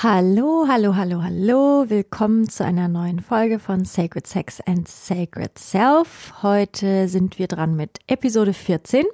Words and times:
Hallo, 0.00 0.66
hallo, 0.68 0.94
hallo, 0.94 1.24
hallo. 1.24 1.86
Willkommen 1.88 2.48
zu 2.48 2.64
einer 2.64 2.86
neuen 2.86 3.18
Folge 3.18 3.58
von 3.58 3.84
Sacred 3.84 4.28
Sex 4.28 4.60
and 4.60 4.86
Sacred 4.86 5.58
Self. 5.58 6.34
Heute 6.40 7.08
sind 7.08 7.40
wir 7.40 7.48
dran 7.48 7.74
mit 7.74 7.98
Episode 8.06 8.52
14. 8.52 9.06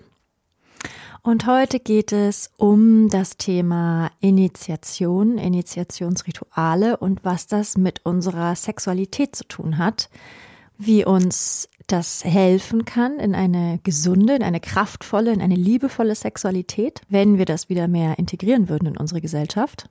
Und 1.22 1.46
heute 1.46 1.80
geht 1.80 2.12
es 2.12 2.50
um 2.58 3.08
das 3.08 3.38
Thema 3.38 4.10
Initiation, 4.20 5.38
Initiationsrituale 5.38 6.98
und 6.98 7.24
was 7.24 7.46
das 7.46 7.78
mit 7.78 8.04
unserer 8.04 8.54
Sexualität 8.54 9.34
zu 9.34 9.44
tun 9.44 9.78
hat, 9.78 10.10
wie 10.78 11.05
uns 11.05 11.69
das 11.87 12.24
helfen 12.24 12.84
kann 12.84 13.19
in 13.19 13.34
eine 13.34 13.78
gesunde, 13.83 14.34
in 14.34 14.42
eine 14.42 14.60
kraftvolle, 14.60 15.33
in 15.33 15.42
eine 15.42 15.55
liebevolle 15.55 16.14
Sexualität, 16.14 17.02
wenn 17.09 17.37
wir 17.37 17.45
das 17.45 17.69
wieder 17.69 17.89
mehr 17.89 18.19
integrieren 18.19 18.69
würden 18.69 18.86
in 18.86 18.97
unsere 18.97 19.20
Gesellschaft. 19.20 19.89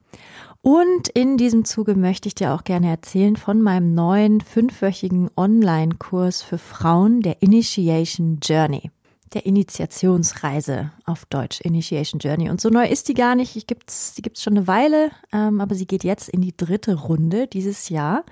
Und 0.62 1.10
in 1.10 1.38
diesem 1.38 1.66
Zuge 1.66 1.94
möchte 1.94 2.28
ich 2.28 2.36
dir 2.36 2.54
auch 2.54 2.64
gerne 2.64 2.90
erzählen 2.90 3.36
von 3.36 3.62
meinem 3.62 3.94
neuen 3.94 4.42
fünfwöchigen 4.42 5.30
Online-Kurs 5.36 6.42
für 6.42 6.58
Frauen, 6.58 7.22
der 7.22 7.42
Initiation 7.42 8.40
Journey. 8.42 8.90
Der 9.34 9.46
Initiationsreise 9.46 10.92
auf 11.06 11.26
Deutsch, 11.26 11.60
Initiation 11.62 12.20
Journey. 12.20 12.50
Und 12.50 12.62
so 12.62 12.70
neu 12.70 12.88
ist 12.88 13.08
die 13.08 13.16
gar 13.16 13.36
nicht. 13.36 13.56
Ich 13.56 13.68
gibt's, 13.68 14.14
die 14.14 14.22
gibt's 14.22 14.44
schon 14.44 14.56
eine 14.56 14.68
Weile, 14.68 15.12
ähm, 15.34 15.60
aber 15.60 15.76
sie 15.76 15.88
geht 15.88 16.04
jetzt 16.04 16.30
in 16.30 16.42
die 16.42 16.56
dritte 16.56 16.96
Runde 16.96 17.48
dieses 17.48 17.90
Jahr 17.90 18.24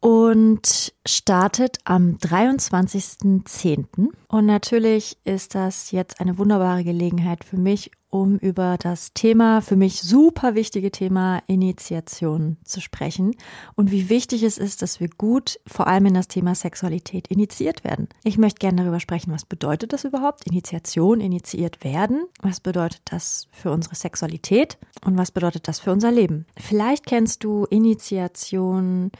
und 0.00 0.92
startet 1.06 1.78
am 1.84 2.16
23.10. 2.16 4.08
Und 4.28 4.46
natürlich 4.46 5.18
ist 5.24 5.54
das 5.54 5.90
jetzt 5.90 6.20
eine 6.20 6.38
wunderbare 6.38 6.84
Gelegenheit 6.84 7.44
für 7.44 7.56
mich, 7.56 7.90
um 8.10 8.38
über 8.38 8.76
das 8.78 9.12
Thema, 9.12 9.60
für 9.60 9.76
mich 9.76 10.00
super 10.00 10.54
wichtige 10.54 10.90
Thema 10.90 11.42
Initiation 11.46 12.56
zu 12.64 12.80
sprechen 12.80 13.34
und 13.74 13.90
wie 13.90 14.08
wichtig 14.08 14.42
es 14.44 14.56
ist, 14.56 14.80
dass 14.80 14.98
wir 14.98 15.08
gut 15.08 15.60
vor 15.66 15.88
allem 15.88 16.06
in 16.06 16.14
das 16.14 16.28
Thema 16.28 16.54
Sexualität 16.54 17.28
initiiert 17.28 17.84
werden. 17.84 18.08
Ich 18.24 18.38
möchte 18.38 18.60
gerne 18.60 18.82
darüber 18.82 19.00
sprechen, 19.00 19.32
was 19.32 19.44
bedeutet 19.44 19.92
das 19.92 20.04
überhaupt? 20.04 20.46
Initiation, 20.46 21.20
initiiert 21.20 21.84
werden. 21.84 22.24
Was 22.40 22.60
bedeutet 22.60 23.02
das 23.06 23.48
für 23.50 23.70
unsere 23.70 23.94
Sexualität 23.94 24.78
und 25.04 25.18
was 25.18 25.30
bedeutet 25.30 25.68
das 25.68 25.80
für 25.80 25.92
unser 25.92 26.10
Leben? 26.10 26.46
Vielleicht 26.56 27.04
kennst 27.04 27.44
du 27.44 27.66
Initiation 27.66 29.10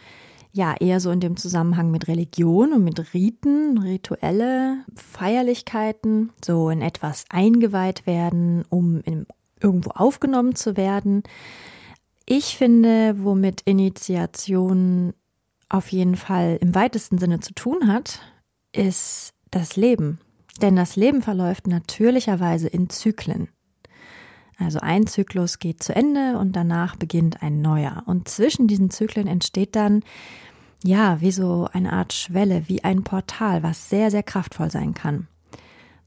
ja 0.53 0.75
eher 0.79 1.01
so 1.01 1.11
in 1.11 1.21
dem 1.21 1.37
Zusammenhang 1.37 1.91
mit 1.91 2.09
Religion 2.09 2.73
und 2.73 2.85
mit 2.85 3.15
Riten, 3.15 3.79
rituelle 3.79 4.85
Feierlichkeiten, 4.95 6.31
so 6.45 6.71
in 6.71 6.83
etwas 6.83 7.25
eingeweiht 7.31 8.07
werden, 8.07 8.65
um 8.69 9.01
in, 9.03 9.27
irgendwo 9.61 9.91
aufgenommen 9.91 10.55
zu 10.55 10.77
werden. 10.77 11.23
Ich 12.27 12.57
finde, 12.57 13.17
womit 13.19 13.63
Initiation 13.63 15.15
auf 15.69 15.93
jeden 15.93 16.17
Fall 16.17 16.59
im 16.61 16.75
weitesten 16.75 17.19
Sinne 17.19 17.41
zu 17.41 17.55
tun 17.55 17.93
hat, 17.93 18.21
ist 18.73 19.35
das 19.51 19.77
Leben. 19.77 20.19
Denn 20.61 20.77
das 20.77 20.97
Leben 20.97 21.23
verläuft 21.23 21.67
natürlicherweise 21.67 22.69
in 22.69 22.91
Zyklen. 22.91 23.49
Also 24.59 24.81
ein 24.81 25.07
Zyklus 25.07 25.61
geht 25.61 25.83
zu 25.83 25.95
Ende 25.95 26.37
und 26.39 26.57
danach 26.57 26.97
beginnt 26.97 27.43
ein 27.43 27.63
neuer. 27.63 28.03
Und 28.07 28.29
zwischen 28.29 28.67
diesen 28.67 28.91
Zyklen 28.91 29.29
entsteht 29.29 29.77
dann, 29.77 30.03
ja, 30.83 31.21
wie 31.21 31.31
so 31.31 31.69
eine 31.73 31.93
Art 31.93 32.13
Schwelle, 32.13 32.65
wie 32.69 32.83
ein 32.85 33.05
Portal, 33.05 33.63
was 33.63 33.89
sehr, 33.89 34.11
sehr 34.11 34.23
kraftvoll 34.23 34.71
sein 34.71 34.95
kann. 34.95 35.29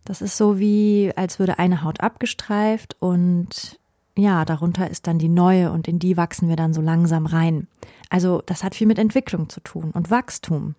Das 0.04 0.22
ist 0.22 0.36
so 0.36 0.60
wie, 0.60 1.12
als 1.16 1.40
würde 1.40 1.60
eine 1.60 1.84
Haut 1.84 2.02
abgestreift 2.02 2.98
und 3.00 3.80
ja, 4.18 4.44
darunter 4.44 4.90
ist 4.90 5.08
dann 5.08 5.20
die 5.20 5.30
neue 5.30 5.72
und 5.72 5.88
in 5.88 6.00
die 6.00 6.18
wachsen 6.18 6.50
wir 6.50 6.58
dann 6.58 6.74
so 6.74 6.82
langsam 6.82 7.26
rein. 7.26 7.68
Also 8.10 8.42
das 8.46 8.64
hat 8.64 8.76
viel 8.76 8.88
mit 8.88 9.00
Entwicklung 9.00 9.48
zu 9.48 9.62
tun 9.62 9.92
und 9.92 10.12
Wachstum. 10.12 10.76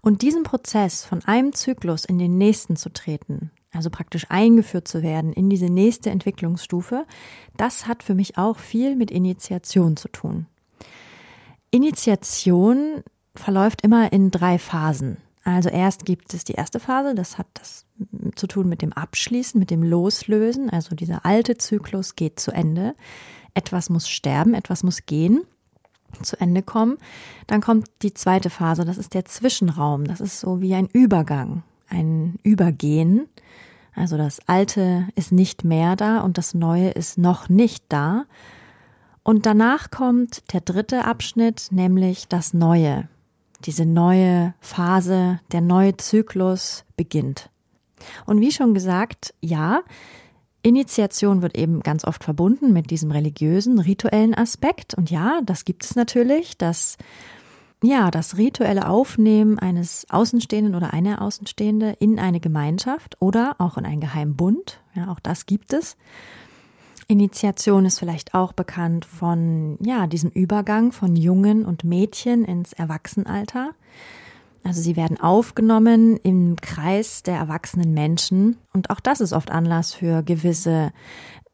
Und 0.00 0.22
diesen 0.22 0.42
Prozess 0.42 1.04
von 1.04 1.24
einem 1.24 1.54
Zyklus 1.54 2.04
in 2.04 2.18
den 2.18 2.38
nächsten 2.38 2.76
zu 2.76 2.92
treten, 2.92 3.50
also 3.72 3.90
praktisch 3.90 4.26
eingeführt 4.28 4.88
zu 4.88 5.02
werden 5.02 5.32
in 5.32 5.48
diese 5.48 5.66
nächste 5.66 6.10
Entwicklungsstufe, 6.10 7.06
das 7.56 7.86
hat 7.86 8.02
für 8.02 8.14
mich 8.14 8.36
auch 8.36 8.58
viel 8.58 8.96
mit 8.96 9.10
Initiation 9.10 9.96
zu 9.96 10.08
tun. 10.08 10.46
Initiation 11.70 13.02
verläuft 13.34 13.82
immer 13.82 14.12
in 14.12 14.30
drei 14.30 14.58
Phasen. 14.58 15.18
Also 15.44 15.68
erst 15.68 16.04
gibt 16.04 16.34
es 16.34 16.44
die 16.44 16.52
erste 16.52 16.80
Phase, 16.80 17.14
das 17.14 17.38
hat 17.38 17.46
das 17.54 17.86
zu 18.34 18.46
tun 18.46 18.68
mit 18.68 18.82
dem 18.82 18.92
Abschließen, 18.92 19.58
mit 19.58 19.70
dem 19.70 19.82
Loslösen. 19.82 20.68
Also 20.68 20.94
dieser 20.94 21.24
alte 21.24 21.56
Zyklus 21.56 22.16
geht 22.16 22.40
zu 22.40 22.50
Ende. 22.50 22.94
Etwas 23.54 23.88
muss 23.88 24.08
sterben, 24.08 24.54
etwas 24.54 24.82
muss 24.82 25.06
gehen, 25.06 25.42
zu 26.22 26.38
Ende 26.40 26.62
kommen. 26.62 26.98
Dann 27.46 27.60
kommt 27.60 27.88
die 28.02 28.14
zweite 28.14 28.50
Phase, 28.50 28.84
das 28.84 28.98
ist 28.98 29.14
der 29.14 29.24
Zwischenraum. 29.24 30.04
Das 30.04 30.20
ist 30.20 30.40
so 30.40 30.60
wie 30.60 30.74
ein 30.74 30.88
Übergang, 30.88 31.62
ein 31.90 32.38
Übergehen. 32.42 33.28
Also 33.94 34.16
das 34.16 34.40
Alte 34.48 35.08
ist 35.14 35.32
nicht 35.32 35.64
mehr 35.64 35.96
da 35.96 36.20
und 36.20 36.38
das 36.38 36.54
Neue 36.54 36.90
ist 36.90 37.18
noch 37.18 37.48
nicht 37.48 37.84
da. 37.88 38.24
Und 39.22 39.46
danach 39.46 39.90
kommt 39.90 40.52
der 40.52 40.60
dritte 40.62 41.04
Abschnitt, 41.04 41.68
nämlich 41.70 42.28
das 42.28 42.54
Neue. 42.54 43.08
Diese 43.66 43.84
neue 43.84 44.54
Phase, 44.60 45.40
der 45.52 45.60
neue 45.60 45.96
Zyklus 45.98 46.84
beginnt. 46.96 47.50
Und 48.24 48.40
wie 48.40 48.52
schon 48.52 48.72
gesagt, 48.72 49.34
ja, 49.42 49.82
Initiation 50.62 51.42
wird 51.42 51.56
eben 51.56 51.80
ganz 51.80 52.04
oft 52.04 52.24
verbunden 52.24 52.72
mit 52.72 52.90
diesem 52.90 53.10
religiösen, 53.10 53.78
rituellen 53.78 54.34
Aspekt. 54.34 54.94
Und 54.94 55.10
ja, 55.10 55.40
das 55.44 55.64
gibt 55.64 55.84
es 55.84 55.96
natürlich, 55.96 56.56
dass 56.58 56.96
ja, 57.82 58.10
das 58.10 58.36
rituelle 58.36 58.88
Aufnehmen 58.88 59.58
eines 59.58 60.06
Außenstehenden 60.10 60.74
oder 60.74 60.92
einer 60.92 61.22
Außenstehende 61.22 61.96
in 61.98 62.18
eine 62.18 62.40
Gemeinschaft 62.40 63.16
oder 63.20 63.56
auch 63.58 63.78
in 63.78 63.86
einen 63.86 64.00
Geheimbund. 64.00 64.80
Ja, 64.94 65.10
auch 65.10 65.20
das 65.20 65.46
gibt 65.46 65.72
es. 65.72 65.96
Initiation 67.08 67.86
ist 67.86 67.98
vielleicht 67.98 68.34
auch 68.34 68.52
bekannt 68.52 69.04
von, 69.04 69.78
ja, 69.80 70.06
diesem 70.06 70.30
Übergang 70.30 70.92
von 70.92 71.16
Jungen 71.16 71.64
und 71.64 71.82
Mädchen 71.82 72.44
ins 72.44 72.72
Erwachsenenalter. 72.72 73.70
Also 74.62 74.80
sie 74.80 74.94
werden 74.94 75.18
aufgenommen 75.18 76.18
im 76.18 76.56
Kreis 76.56 77.22
der 77.22 77.36
erwachsenen 77.36 77.94
Menschen. 77.94 78.58
Und 78.72 78.90
auch 78.90 79.00
das 79.00 79.20
ist 79.20 79.32
oft 79.32 79.50
Anlass 79.50 79.94
für 79.94 80.22
gewisse 80.22 80.92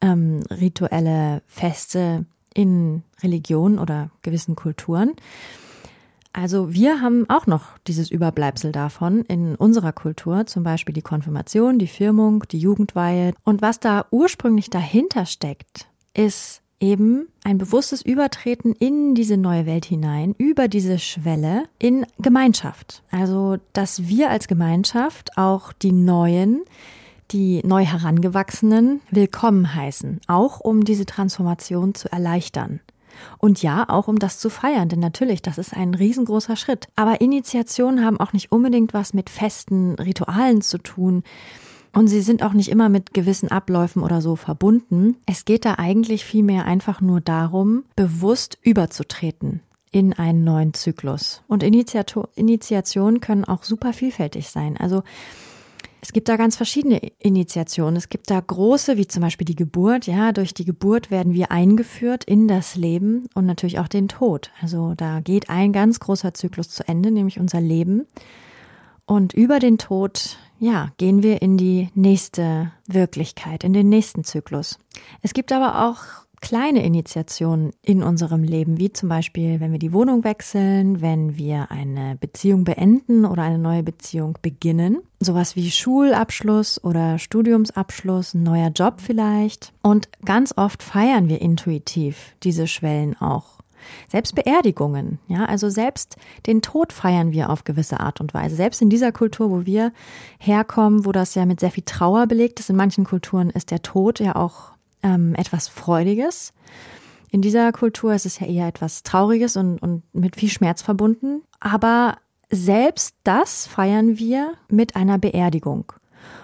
ähm, 0.00 0.40
rituelle 0.50 1.42
Feste 1.46 2.26
in 2.52 3.02
Religionen 3.22 3.78
oder 3.78 4.10
gewissen 4.22 4.56
Kulturen. 4.56 5.12
Also 6.36 6.74
wir 6.74 7.00
haben 7.00 7.24
auch 7.30 7.46
noch 7.46 7.78
dieses 7.86 8.10
Überbleibsel 8.10 8.70
davon 8.70 9.22
in 9.22 9.54
unserer 9.54 9.92
Kultur, 9.92 10.44
zum 10.44 10.64
Beispiel 10.64 10.92
die 10.92 11.00
Konfirmation, 11.00 11.78
die 11.78 11.86
Firmung, 11.86 12.44
die 12.50 12.58
Jugendweihe. 12.58 13.32
Und 13.42 13.62
was 13.62 13.80
da 13.80 14.04
ursprünglich 14.10 14.68
dahinter 14.68 15.24
steckt, 15.24 15.88
ist 16.12 16.60
eben 16.78 17.28
ein 17.42 17.56
bewusstes 17.56 18.02
Übertreten 18.02 18.74
in 18.74 19.14
diese 19.14 19.38
neue 19.38 19.64
Welt 19.64 19.86
hinein, 19.86 20.34
über 20.36 20.68
diese 20.68 20.98
Schwelle 20.98 21.64
in 21.78 22.04
Gemeinschaft. 22.18 23.02
Also, 23.10 23.56
dass 23.72 24.06
wir 24.06 24.28
als 24.28 24.46
Gemeinschaft 24.46 25.38
auch 25.38 25.72
die 25.72 25.92
Neuen, 25.92 26.64
die 27.30 27.62
neu 27.64 27.86
herangewachsenen 27.86 29.00
willkommen 29.10 29.74
heißen, 29.74 30.20
auch 30.26 30.60
um 30.60 30.84
diese 30.84 31.06
Transformation 31.06 31.94
zu 31.94 32.12
erleichtern. 32.12 32.80
Und 33.38 33.62
ja, 33.62 33.88
auch 33.88 34.08
um 34.08 34.18
das 34.18 34.38
zu 34.38 34.50
feiern, 34.50 34.88
denn 34.88 35.00
natürlich, 35.00 35.42
das 35.42 35.58
ist 35.58 35.74
ein 35.74 35.94
riesengroßer 35.94 36.56
Schritt. 36.56 36.88
Aber 36.96 37.20
Initiationen 37.20 38.04
haben 38.04 38.20
auch 38.20 38.32
nicht 38.32 38.52
unbedingt 38.52 38.94
was 38.94 39.14
mit 39.14 39.30
festen 39.30 39.94
Ritualen 39.94 40.62
zu 40.62 40.78
tun. 40.78 41.22
Und 41.92 42.08
sie 42.08 42.20
sind 42.20 42.42
auch 42.42 42.52
nicht 42.52 42.70
immer 42.70 42.88
mit 42.90 43.14
gewissen 43.14 43.50
Abläufen 43.50 44.02
oder 44.02 44.20
so 44.20 44.36
verbunden. 44.36 45.16
Es 45.24 45.46
geht 45.46 45.64
da 45.64 45.76
eigentlich 45.78 46.24
vielmehr 46.24 46.66
einfach 46.66 47.00
nur 47.00 47.20
darum, 47.22 47.84
bewusst 47.96 48.58
überzutreten 48.60 49.60
in 49.92 50.12
einen 50.12 50.44
neuen 50.44 50.74
Zyklus. 50.74 51.42
Und 51.48 51.62
Initiationen 51.62 53.20
können 53.20 53.44
auch 53.44 53.62
super 53.64 53.94
vielfältig 53.94 54.50
sein. 54.50 54.76
Also 54.76 55.04
Es 56.00 56.12
gibt 56.12 56.28
da 56.28 56.36
ganz 56.36 56.56
verschiedene 56.56 56.98
Initiationen. 57.18 57.96
Es 57.96 58.08
gibt 58.08 58.30
da 58.30 58.38
große, 58.38 58.96
wie 58.96 59.06
zum 59.06 59.22
Beispiel 59.22 59.44
die 59.44 59.56
Geburt. 59.56 60.06
Ja, 60.06 60.32
durch 60.32 60.54
die 60.54 60.64
Geburt 60.64 61.10
werden 61.10 61.32
wir 61.32 61.50
eingeführt 61.50 62.24
in 62.24 62.48
das 62.48 62.76
Leben 62.76 63.28
und 63.34 63.46
natürlich 63.46 63.78
auch 63.78 63.88
den 63.88 64.08
Tod. 64.08 64.50
Also 64.60 64.94
da 64.96 65.20
geht 65.20 65.50
ein 65.50 65.72
ganz 65.72 65.98
großer 65.98 66.34
Zyklus 66.34 66.68
zu 66.68 66.86
Ende, 66.86 67.10
nämlich 67.10 67.40
unser 67.40 67.60
Leben. 67.60 68.06
Und 69.06 69.34
über 69.34 69.58
den 69.58 69.78
Tod, 69.78 70.36
ja, 70.58 70.90
gehen 70.98 71.22
wir 71.22 71.40
in 71.40 71.56
die 71.56 71.90
nächste 71.94 72.72
Wirklichkeit, 72.86 73.62
in 73.64 73.72
den 73.72 73.88
nächsten 73.88 74.24
Zyklus. 74.24 74.78
Es 75.22 75.32
gibt 75.32 75.52
aber 75.52 75.86
auch 75.86 76.25
kleine 76.46 76.84
Initiationen 76.84 77.72
in 77.82 78.04
unserem 78.04 78.44
Leben, 78.44 78.78
wie 78.78 78.92
zum 78.92 79.08
Beispiel, 79.08 79.58
wenn 79.58 79.72
wir 79.72 79.80
die 79.80 79.92
Wohnung 79.92 80.22
wechseln, 80.22 81.00
wenn 81.00 81.36
wir 81.36 81.72
eine 81.72 82.16
Beziehung 82.20 82.62
beenden 82.62 83.24
oder 83.24 83.42
eine 83.42 83.58
neue 83.58 83.82
Beziehung 83.82 84.38
beginnen. 84.42 84.98
Sowas 85.18 85.56
wie 85.56 85.72
Schulabschluss 85.72 86.84
oder 86.84 87.18
Studiumsabschluss, 87.18 88.34
neuer 88.34 88.68
Job 88.68 89.00
vielleicht. 89.00 89.72
Und 89.82 90.08
ganz 90.24 90.54
oft 90.56 90.84
feiern 90.84 91.28
wir 91.28 91.42
intuitiv 91.42 92.36
diese 92.44 92.68
Schwellen 92.68 93.20
auch. 93.20 93.56
Selbst 94.08 94.36
Beerdigungen, 94.36 95.18
ja, 95.26 95.46
also 95.46 95.68
selbst 95.68 96.14
den 96.46 96.62
Tod 96.62 96.92
feiern 96.92 97.32
wir 97.32 97.50
auf 97.50 97.64
gewisse 97.64 97.98
Art 97.98 98.20
und 98.20 98.34
Weise. 98.34 98.54
Selbst 98.54 98.80
in 98.80 98.88
dieser 98.88 99.10
Kultur, 99.10 99.50
wo 99.50 99.66
wir 99.66 99.92
herkommen, 100.38 101.04
wo 101.04 101.10
das 101.10 101.34
ja 101.34 101.44
mit 101.44 101.58
sehr 101.58 101.72
viel 101.72 101.84
Trauer 101.84 102.28
belegt 102.28 102.60
ist, 102.60 102.70
in 102.70 102.76
manchen 102.76 103.04
Kulturen 103.04 103.50
ist 103.50 103.72
der 103.72 103.82
Tod 103.82 104.20
ja 104.20 104.36
auch 104.36 104.75
ähm, 105.02 105.34
etwas 105.34 105.68
Freudiges. 105.68 106.52
In 107.30 107.42
dieser 107.42 107.72
Kultur 107.72 108.14
ist 108.14 108.26
es 108.26 108.38
ja 108.38 108.46
eher 108.46 108.68
etwas 108.68 109.02
Trauriges 109.02 109.56
und, 109.56 109.78
und 109.78 110.02
mit 110.14 110.36
viel 110.36 110.48
Schmerz 110.48 110.82
verbunden. 110.82 111.42
Aber 111.60 112.16
selbst 112.50 113.16
das 113.24 113.66
feiern 113.66 114.18
wir 114.18 114.52
mit 114.68 114.96
einer 114.96 115.18
Beerdigung. 115.18 115.92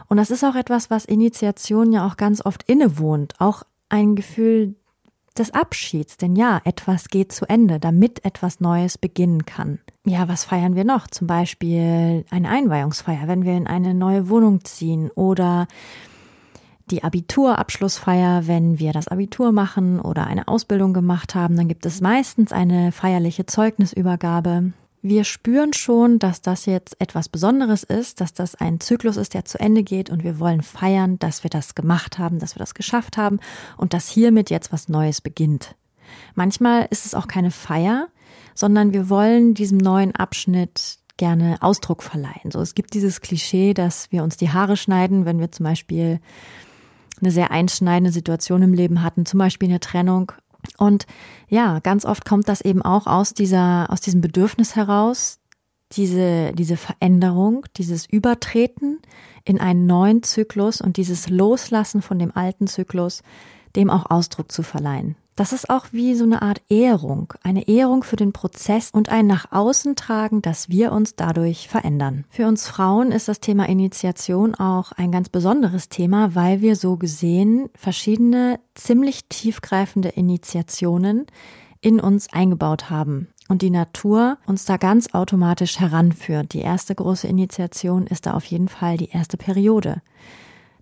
Und 0.08 0.16
das 0.16 0.30
ist 0.30 0.44
auch 0.44 0.56
etwas, 0.56 0.90
was 0.90 1.04
Initiation 1.04 1.92
ja 1.92 2.06
auch 2.06 2.16
ganz 2.16 2.44
oft 2.44 2.64
innewohnt. 2.64 3.34
Auch 3.38 3.62
ein 3.88 4.16
Gefühl 4.16 4.74
des 5.38 5.52
Abschieds. 5.52 6.16
Denn 6.16 6.36
ja, 6.36 6.60
etwas 6.64 7.08
geht 7.08 7.32
zu 7.32 7.46
Ende, 7.46 7.80
damit 7.80 8.24
etwas 8.24 8.60
Neues 8.60 8.98
beginnen 8.98 9.46
kann. 9.46 9.78
Ja, 10.04 10.28
was 10.28 10.44
feiern 10.44 10.74
wir 10.74 10.84
noch? 10.84 11.06
Zum 11.06 11.26
Beispiel 11.26 12.24
eine 12.30 12.48
Einweihungsfeier, 12.48 13.28
wenn 13.28 13.44
wir 13.44 13.56
in 13.56 13.66
eine 13.66 13.94
neue 13.94 14.28
Wohnung 14.28 14.64
ziehen 14.64 15.10
oder 15.14 15.68
die 16.92 17.02
Abiturabschlussfeier, 17.02 18.46
wenn 18.46 18.78
wir 18.78 18.92
das 18.92 19.08
Abitur 19.08 19.50
machen 19.50 19.98
oder 19.98 20.26
eine 20.26 20.46
Ausbildung 20.46 20.92
gemacht 20.92 21.34
haben, 21.34 21.56
dann 21.56 21.66
gibt 21.66 21.86
es 21.86 22.02
meistens 22.02 22.52
eine 22.52 22.92
feierliche 22.92 23.46
Zeugnisübergabe. 23.46 24.72
Wir 25.00 25.24
spüren 25.24 25.72
schon, 25.72 26.18
dass 26.20 26.42
das 26.42 26.66
jetzt 26.66 27.00
etwas 27.00 27.28
Besonderes 27.28 27.82
ist, 27.82 28.20
dass 28.20 28.34
das 28.34 28.54
ein 28.54 28.78
Zyklus 28.78 29.16
ist, 29.16 29.34
der 29.34 29.44
zu 29.46 29.58
Ende 29.58 29.82
geht 29.82 30.10
und 30.10 30.22
wir 30.22 30.38
wollen 30.38 30.62
feiern, 30.62 31.18
dass 31.18 31.42
wir 31.42 31.50
das 31.50 31.74
gemacht 31.74 32.18
haben, 32.18 32.38
dass 32.38 32.54
wir 32.54 32.60
das 32.60 32.74
geschafft 32.74 33.16
haben 33.16 33.40
und 33.78 33.94
dass 33.94 34.08
hiermit 34.08 34.50
jetzt 34.50 34.70
was 34.70 34.88
Neues 34.88 35.20
beginnt. 35.20 35.74
Manchmal 36.34 36.86
ist 36.90 37.06
es 37.06 37.14
auch 37.14 37.26
keine 37.26 37.50
Feier, 37.50 38.08
sondern 38.54 38.92
wir 38.92 39.08
wollen 39.08 39.54
diesem 39.54 39.78
neuen 39.78 40.14
Abschnitt 40.14 40.98
gerne 41.16 41.56
Ausdruck 41.60 42.02
verleihen. 42.02 42.50
So, 42.50 42.60
es 42.60 42.74
gibt 42.74 42.94
dieses 42.94 43.20
Klischee, 43.20 43.74
dass 43.74 44.12
wir 44.12 44.22
uns 44.22 44.36
die 44.36 44.50
Haare 44.50 44.76
schneiden, 44.76 45.24
wenn 45.24 45.40
wir 45.40 45.50
zum 45.52 45.64
Beispiel 45.64 46.20
eine 47.22 47.30
sehr 47.30 47.50
einschneidende 47.50 48.12
Situation 48.12 48.62
im 48.62 48.74
Leben 48.74 49.02
hatten, 49.02 49.24
zum 49.24 49.38
Beispiel 49.38 49.68
eine 49.68 49.80
Trennung. 49.80 50.32
Und 50.78 51.06
ja, 51.48 51.78
ganz 51.80 52.04
oft 52.04 52.24
kommt 52.24 52.48
das 52.48 52.60
eben 52.60 52.82
auch 52.82 53.06
aus 53.06 53.34
dieser, 53.34 53.90
aus 53.90 54.00
diesem 54.00 54.20
Bedürfnis 54.20 54.76
heraus, 54.76 55.38
diese, 55.92 56.52
diese 56.52 56.76
Veränderung, 56.76 57.66
dieses 57.76 58.06
Übertreten 58.06 59.00
in 59.44 59.60
einen 59.60 59.86
neuen 59.86 60.22
Zyklus 60.22 60.80
und 60.80 60.96
dieses 60.96 61.28
Loslassen 61.28 62.02
von 62.02 62.18
dem 62.18 62.34
alten 62.34 62.66
Zyklus, 62.66 63.22
dem 63.76 63.90
auch 63.90 64.10
Ausdruck 64.10 64.52
zu 64.52 64.62
verleihen. 64.62 65.16
Das 65.34 65.54
ist 65.54 65.70
auch 65.70 65.86
wie 65.92 66.14
so 66.14 66.24
eine 66.24 66.42
Art 66.42 66.60
Ehrung, 66.68 67.32
eine 67.42 67.66
Ehrung 67.66 68.02
für 68.02 68.16
den 68.16 68.34
Prozess 68.34 68.90
und 68.92 69.08
ein 69.08 69.26
nach 69.26 69.50
außen 69.50 69.96
tragen, 69.96 70.42
dass 70.42 70.68
wir 70.68 70.92
uns 70.92 71.16
dadurch 71.16 71.68
verändern. 71.68 72.24
Für 72.28 72.46
uns 72.46 72.68
Frauen 72.68 73.12
ist 73.12 73.28
das 73.28 73.40
Thema 73.40 73.66
Initiation 73.66 74.54
auch 74.54 74.92
ein 74.92 75.10
ganz 75.10 75.30
besonderes 75.30 75.88
Thema, 75.88 76.34
weil 76.34 76.60
wir 76.60 76.76
so 76.76 76.98
gesehen 76.98 77.70
verschiedene 77.74 78.60
ziemlich 78.74 79.24
tiefgreifende 79.30 80.10
Initiationen 80.10 81.26
in 81.80 81.98
uns 81.98 82.30
eingebaut 82.30 82.90
haben 82.90 83.28
und 83.48 83.62
die 83.62 83.70
Natur 83.70 84.36
uns 84.46 84.66
da 84.66 84.76
ganz 84.76 85.14
automatisch 85.14 85.80
heranführt. 85.80 86.52
Die 86.52 86.60
erste 86.60 86.94
große 86.94 87.26
Initiation 87.26 88.06
ist 88.06 88.26
da 88.26 88.34
auf 88.34 88.44
jeden 88.44 88.68
Fall 88.68 88.98
die 88.98 89.08
erste 89.08 89.38
Periode. 89.38 90.02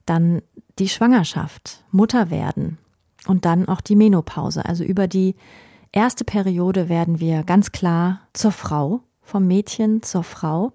Dann 0.06 0.42
die 0.80 0.88
Schwangerschaft, 0.88 1.84
Mutter 1.92 2.30
werden, 2.30 2.78
und 3.26 3.44
dann 3.44 3.68
auch 3.68 3.80
die 3.80 3.96
Menopause. 3.96 4.64
Also 4.64 4.84
über 4.84 5.08
die 5.08 5.34
erste 5.92 6.24
Periode 6.24 6.88
werden 6.88 7.20
wir 7.20 7.42
ganz 7.42 7.72
klar 7.72 8.20
zur 8.32 8.52
Frau, 8.52 9.00
vom 9.22 9.46
Mädchen 9.46 10.02
zur 10.02 10.22
Frau. 10.22 10.72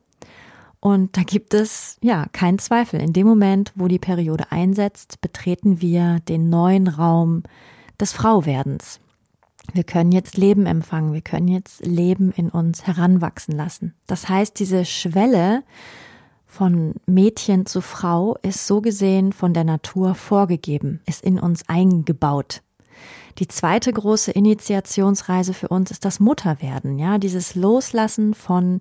Und 0.79 1.17
da 1.17 1.23
gibt 1.23 1.53
es 1.53 1.97
ja 2.01 2.27
keinen 2.31 2.59
Zweifel. 2.59 3.01
In 3.01 3.13
dem 3.13 3.25
Moment, 3.25 3.71
wo 3.75 3.87
die 3.87 3.99
Periode 3.99 4.51
einsetzt, 4.51 5.19
betreten 5.21 5.81
wir 5.81 6.19
den 6.27 6.49
neuen 6.49 6.87
Raum 6.87 7.43
des 7.99 8.13
Frauwerdens. 8.13 8.99
Wir 9.73 9.83
können 9.83 10.11
jetzt 10.11 10.37
Leben 10.37 10.67
empfangen, 10.67 11.13
wir 11.13 11.21
können 11.21 11.47
jetzt 11.47 11.83
Leben 11.83 12.31
in 12.31 12.49
uns 12.49 12.85
heranwachsen 12.85 13.55
lassen. 13.55 13.95
Das 14.05 14.29
heißt, 14.29 14.59
diese 14.59 14.85
Schwelle 14.85 15.63
von 16.45 16.93
Mädchen 17.05 17.65
zu 17.65 17.81
Frau 17.81 18.37
ist 18.41 18.67
so 18.67 18.81
gesehen 18.81 19.33
von 19.33 19.53
der 19.53 19.63
Natur 19.63 20.15
vorgegeben, 20.15 21.01
ist 21.05 21.23
in 21.23 21.39
uns 21.39 21.67
eingebaut. 21.67 22.61
Die 23.39 23.47
zweite 23.47 23.91
große 23.91 24.31
Initiationsreise 24.31 25.53
für 25.53 25.67
uns 25.67 25.91
ist 25.91 26.05
das 26.05 26.19
Mutterwerden, 26.19 26.97
ja, 26.97 27.17
dieses 27.17 27.55
Loslassen 27.55 28.33
von 28.33 28.79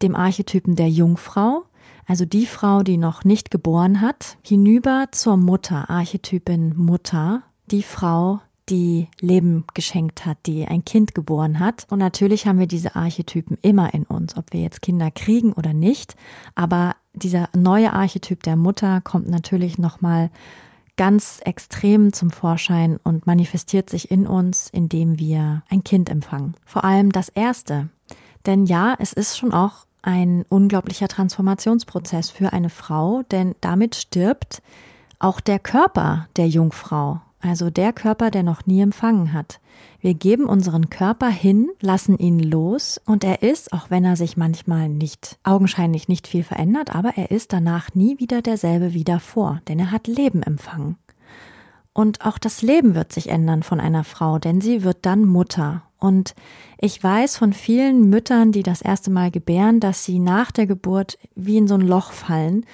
dem 0.00 0.14
Archetypen 0.14 0.76
der 0.76 0.88
Jungfrau, 0.88 1.64
also 2.06 2.24
die 2.24 2.46
Frau, 2.46 2.82
die 2.82 2.96
noch 2.96 3.24
nicht 3.24 3.50
geboren 3.50 4.00
hat, 4.00 4.38
hinüber 4.42 5.06
zur 5.10 5.36
Mutter, 5.36 5.90
Archetypin 5.90 6.74
Mutter, 6.76 7.42
die 7.70 7.82
Frau, 7.82 8.40
die 8.68 9.08
Leben 9.20 9.64
geschenkt 9.74 10.24
hat, 10.24 10.38
die 10.46 10.66
ein 10.66 10.84
Kind 10.84 11.14
geboren 11.14 11.60
hat. 11.60 11.86
Und 11.90 11.98
natürlich 11.98 12.46
haben 12.46 12.58
wir 12.58 12.66
diese 12.66 12.96
Archetypen 12.96 13.58
immer 13.60 13.92
in 13.92 14.04
uns, 14.04 14.36
ob 14.36 14.52
wir 14.52 14.60
jetzt 14.60 14.82
Kinder 14.82 15.10
kriegen 15.10 15.52
oder 15.52 15.74
nicht. 15.74 16.16
Aber 16.54 16.96
dieser 17.12 17.48
neue 17.54 17.92
Archetyp 17.92 18.42
der 18.42 18.56
Mutter 18.56 19.00
kommt 19.00 19.28
natürlich 19.28 19.78
nochmal 19.78 20.30
ganz 20.96 21.40
extrem 21.44 22.12
zum 22.12 22.30
Vorschein 22.30 22.98
und 23.02 23.26
manifestiert 23.26 23.90
sich 23.90 24.10
in 24.10 24.26
uns, 24.26 24.68
indem 24.70 25.18
wir 25.18 25.62
ein 25.68 25.84
Kind 25.84 26.08
empfangen. 26.08 26.54
Vor 26.64 26.84
allem 26.84 27.12
das 27.12 27.28
erste. 27.28 27.88
Denn 28.46 28.66
ja, 28.66 28.94
es 28.98 29.12
ist 29.12 29.36
schon 29.36 29.52
auch 29.52 29.86
ein 30.02 30.44
unglaublicher 30.48 31.08
Transformationsprozess 31.08 32.30
für 32.30 32.52
eine 32.52 32.70
Frau, 32.70 33.22
denn 33.30 33.54
damit 33.60 33.94
stirbt 33.94 34.62
auch 35.18 35.40
der 35.40 35.58
Körper 35.58 36.28
der 36.36 36.48
Jungfrau 36.48 37.20
also 37.44 37.70
der 37.70 37.92
Körper, 37.92 38.30
der 38.30 38.42
noch 38.42 38.66
nie 38.66 38.80
empfangen 38.80 39.32
hat. 39.32 39.60
Wir 40.00 40.14
geben 40.14 40.46
unseren 40.46 40.90
Körper 40.90 41.28
hin, 41.28 41.68
lassen 41.80 42.18
ihn 42.18 42.38
los 42.38 43.00
und 43.04 43.24
er 43.24 43.42
ist, 43.42 43.72
auch 43.72 43.90
wenn 43.90 44.04
er 44.04 44.16
sich 44.16 44.36
manchmal 44.36 44.88
nicht, 44.88 45.38
augenscheinlich 45.44 46.08
nicht 46.08 46.26
viel 46.26 46.42
verändert, 46.42 46.94
aber 46.94 47.16
er 47.16 47.30
ist 47.30 47.52
danach 47.52 47.94
nie 47.94 48.18
wieder 48.18 48.42
derselbe 48.42 48.94
wie 48.94 49.04
davor, 49.04 49.60
denn 49.68 49.78
er 49.78 49.90
hat 49.90 50.06
Leben 50.06 50.42
empfangen. 50.42 50.96
Und 51.92 52.26
auch 52.26 52.38
das 52.38 52.60
Leben 52.62 52.94
wird 52.94 53.12
sich 53.12 53.28
ändern 53.28 53.62
von 53.62 53.78
einer 53.78 54.02
Frau, 54.02 54.38
denn 54.38 54.60
sie 54.60 54.82
wird 54.82 54.98
dann 55.02 55.24
Mutter. 55.24 55.82
Und 55.98 56.34
ich 56.78 57.02
weiß 57.02 57.36
von 57.36 57.52
vielen 57.52 58.10
Müttern, 58.10 58.50
die 58.50 58.64
das 58.64 58.82
erste 58.82 59.10
Mal 59.10 59.30
gebären, 59.30 59.78
dass 59.78 60.04
sie 60.04 60.18
nach 60.18 60.50
der 60.50 60.66
Geburt 60.66 61.18
wie 61.36 61.56
in 61.56 61.68
so 61.68 61.74
ein 61.74 61.80
Loch 61.82 62.10
fallen 62.10 62.66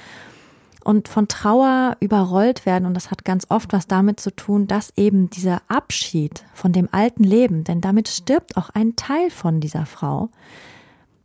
und 0.91 1.07
von 1.07 1.29
Trauer 1.29 1.97
überrollt 2.01 2.67
werden. 2.67 2.85
Und 2.85 2.95
das 2.95 3.13
hat 3.13 3.25
ganz 3.25 3.47
oft 3.49 3.73
was 3.73 3.87
damit 3.87 4.19
zu 4.19 4.35
tun, 4.35 4.67
dass 4.67 4.93
eben 4.97 5.31
dieser 5.31 5.63
Abschied 5.69 6.45
von 6.53 6.73
dem 6.73 6.89
alten 6.91 7.23
Leben, 7.23 7.63
denn 7.63 7.81
damit 7.81 8.09
stirbt 8.09 8.57
auch 8.57 8.71
ein 8.71 8.97
Teil 8.97 9.31
von 9.31 9.61
dieser 9.61 9.87
Frau. 9.87 10.31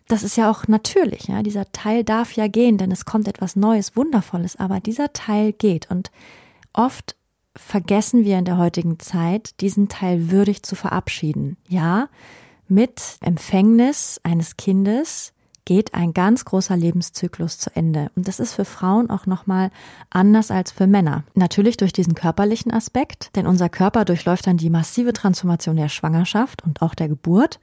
Das 0.07 0.21
ist 0.21 0.37
ja 0.37 0.51
auch 0.51 0.67
natürlich, 0.67 1.29
ja. 1.29 1.41
Dieser 1.41 1.71
Teil 1.71 2.03
darf 2.03 2.33
ja 2.33 2.47
gehen, 2.47 2.77
denn 2.77 2.91
es 2.91 3.05
kommt 3.05 3.27
etwas 3.27 3.55
Neues, 3.55 3.95
Wundervolles, 3.95 4.55
aber 4.55 4.79
dieser 4.79 5.13
Teil 5.13 5.51
geht. 5.51 5.89
Und 5.89 6.11
oft 6.71 7.15
vergessen 7.55 8.23
wir 8.23 8.37
in 8.37 8.45
der 8.45 8.59
heutigen 8.59 8.99
Zeit, 8.99 9.59
diesen 9.61 9.89
Teil 9.89 10.29
würdig 10.29 10.61
zu 10.61 10.75
verabschieden. 10.75 11.57
Ja, 11.67 12.09
mit 12.67 13.01
Empfängnis 13.21 14.21
eines 14.21 14.57
Kindes, 14.57 15.33
geht 15.65 15.93
ein 15.93 16.13
ganz 16.13 16.45
großer 16.45 16.77
Lebenszyklus 16.77 17.57
zu 17.57 17.75
Ende. 17.75 18.11
Und 18.15 18.27
das 18.27 18.39
ist 18.39 18.53
für 18.53 18.65
Frauen 18.65 19.09
auch 19.09 19.25
nochmal 19.25 19.71
anders 20.09 20.51
als 20.51 20.71
für 20.71 20.87
Männer. 20.87 21.23
Natürlich 21.33 21.75
durch 21.77 21.91
diesen 21.91 22.15
körperlichen 22.15 22.71
Aspekt, 22.71 23.35
denn 23.35 23.47
unser 23.47 23.69
Körper 23.69 24.05
durchläuft 24.05 24.47
dann 24.47 24.57
die 24.57 24.69
massive 24.69 25.11
Transformation 25.13 25.75
der 25.75 25.89
Schwangerschaft 25.89 26.63
und 26.63 26.81
auch 26.81 26.95
der 26.95 27.09
Geburt. 27.09 27.59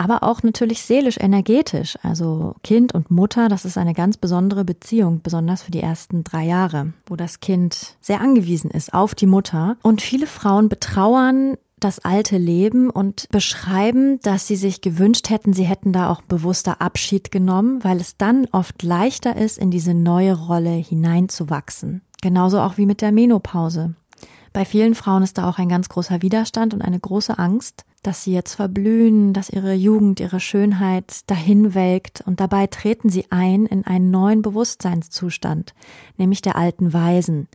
aber 0.00 0.22
auch 0.22 0.42
natürlich 0.42 0.82
seelisch, 0.82 1.18
energetisch. 1.18 1.98
Also 2.02 2.54
Kind 2.62 2.94
und 2.94 3.10
Mutter, 3.10 3.48
das 3.48 3.66
ist 3.66 3.76
eine 3.76 3.92
ganz 3.92 4.16
besondere 4.16 4.64
Beziehung, 4.64 5.20
besonders 5.22 5.62
für 5.62 5.70
die 5.70 5.80
ersten 5.80 6.24
drei 6.24 6.44
Jahre, 6.44 6.94
wo 7.06 7.16
das 7.16 7.40
Kind 7.40 7.96
sehr 8.00 8.22
angewiesen 8.22 8.70
ist 8.70 8.94
auf 8.94 9.14
die 9.14 9.26
Mutter. 9.26 9.76
Und 9.82 10.00
viele 10.00 10.26
Frauen 10.26 10.70
betrauern 10.70 11.58
das 11.80 11.98
alte 12.00 12.38
Leben 12.38 12.90
und 12.90 13.28
beschreiben, 13.30 14.20
dass 14.20 14.46
sie 14.46 14.56
sich 14.56 14.80
gewünscht 14.80 15.30
hätten, 15.30 15.52
sie 15.52 15.64
hätten 15.64 15.92
da 15.92 16.10
auch 16.10 16.22
bewusster 16.22 16.80
Abschied 16.80 17.30
genommen, 17.30 17.82
weil 17.82 18.00
es 18.00 18.16
dann 18.16 18.46
oft 18.52 18.82
leichter 18.82 19.36
ist, 19.36 19.58
in 19.58 19.70
diese 19.70 19.94
neue 19.94 20.34
Rolle 20.34 20.70
hineinzuwachsen. 20.70 22.02
Genauso 22.22 22.60
auch 22.60 22.76
wie 22.76 22.86
mit 22.86 23.00
der 23.00 23.12
Menopause. 23.12 23.94
Bei 24.52 24.64
vielen 24.64 24.94
Frauen 24.94 25.22
ist 25.22 25.38
da 25.38 25.48
auch 25.48 25.58
ein 25.58 25.68
ganz 25.68 25.88
großer 25.88 26.22
Widerstand 26.22 26.74
und 26.74 26.82
eine 26.82 26.98
große 26.98 27.38
Angst, 27.38 27.84
dass 28.02 28.24
sie 28.24 28.32
jetzt 28.32 28.54
verblühen, 28.54 29.32
dass 29.32 29.50
ihre 29.50 29.74
Jugend, 29.74 30.20
ihre 30.20 30.40
Schönheit 30.40 31.30
dahin 31.30 31.74
welkt 31.74 32.22
und 32.22 32.40
dabei 32.40 32.66
treten 32.66 33.10
sie 33.10 33.26
ein 33.30 33.66
in 33.66 33.86
einen 33.86 34.10
neuen 34.10 34.42
Bewusstseinszustand, 34.42 35.74
nämlich 36.16 36.42
der 36.42 36.56
alten 36.56 36.92
Weisen. 36.92 37.48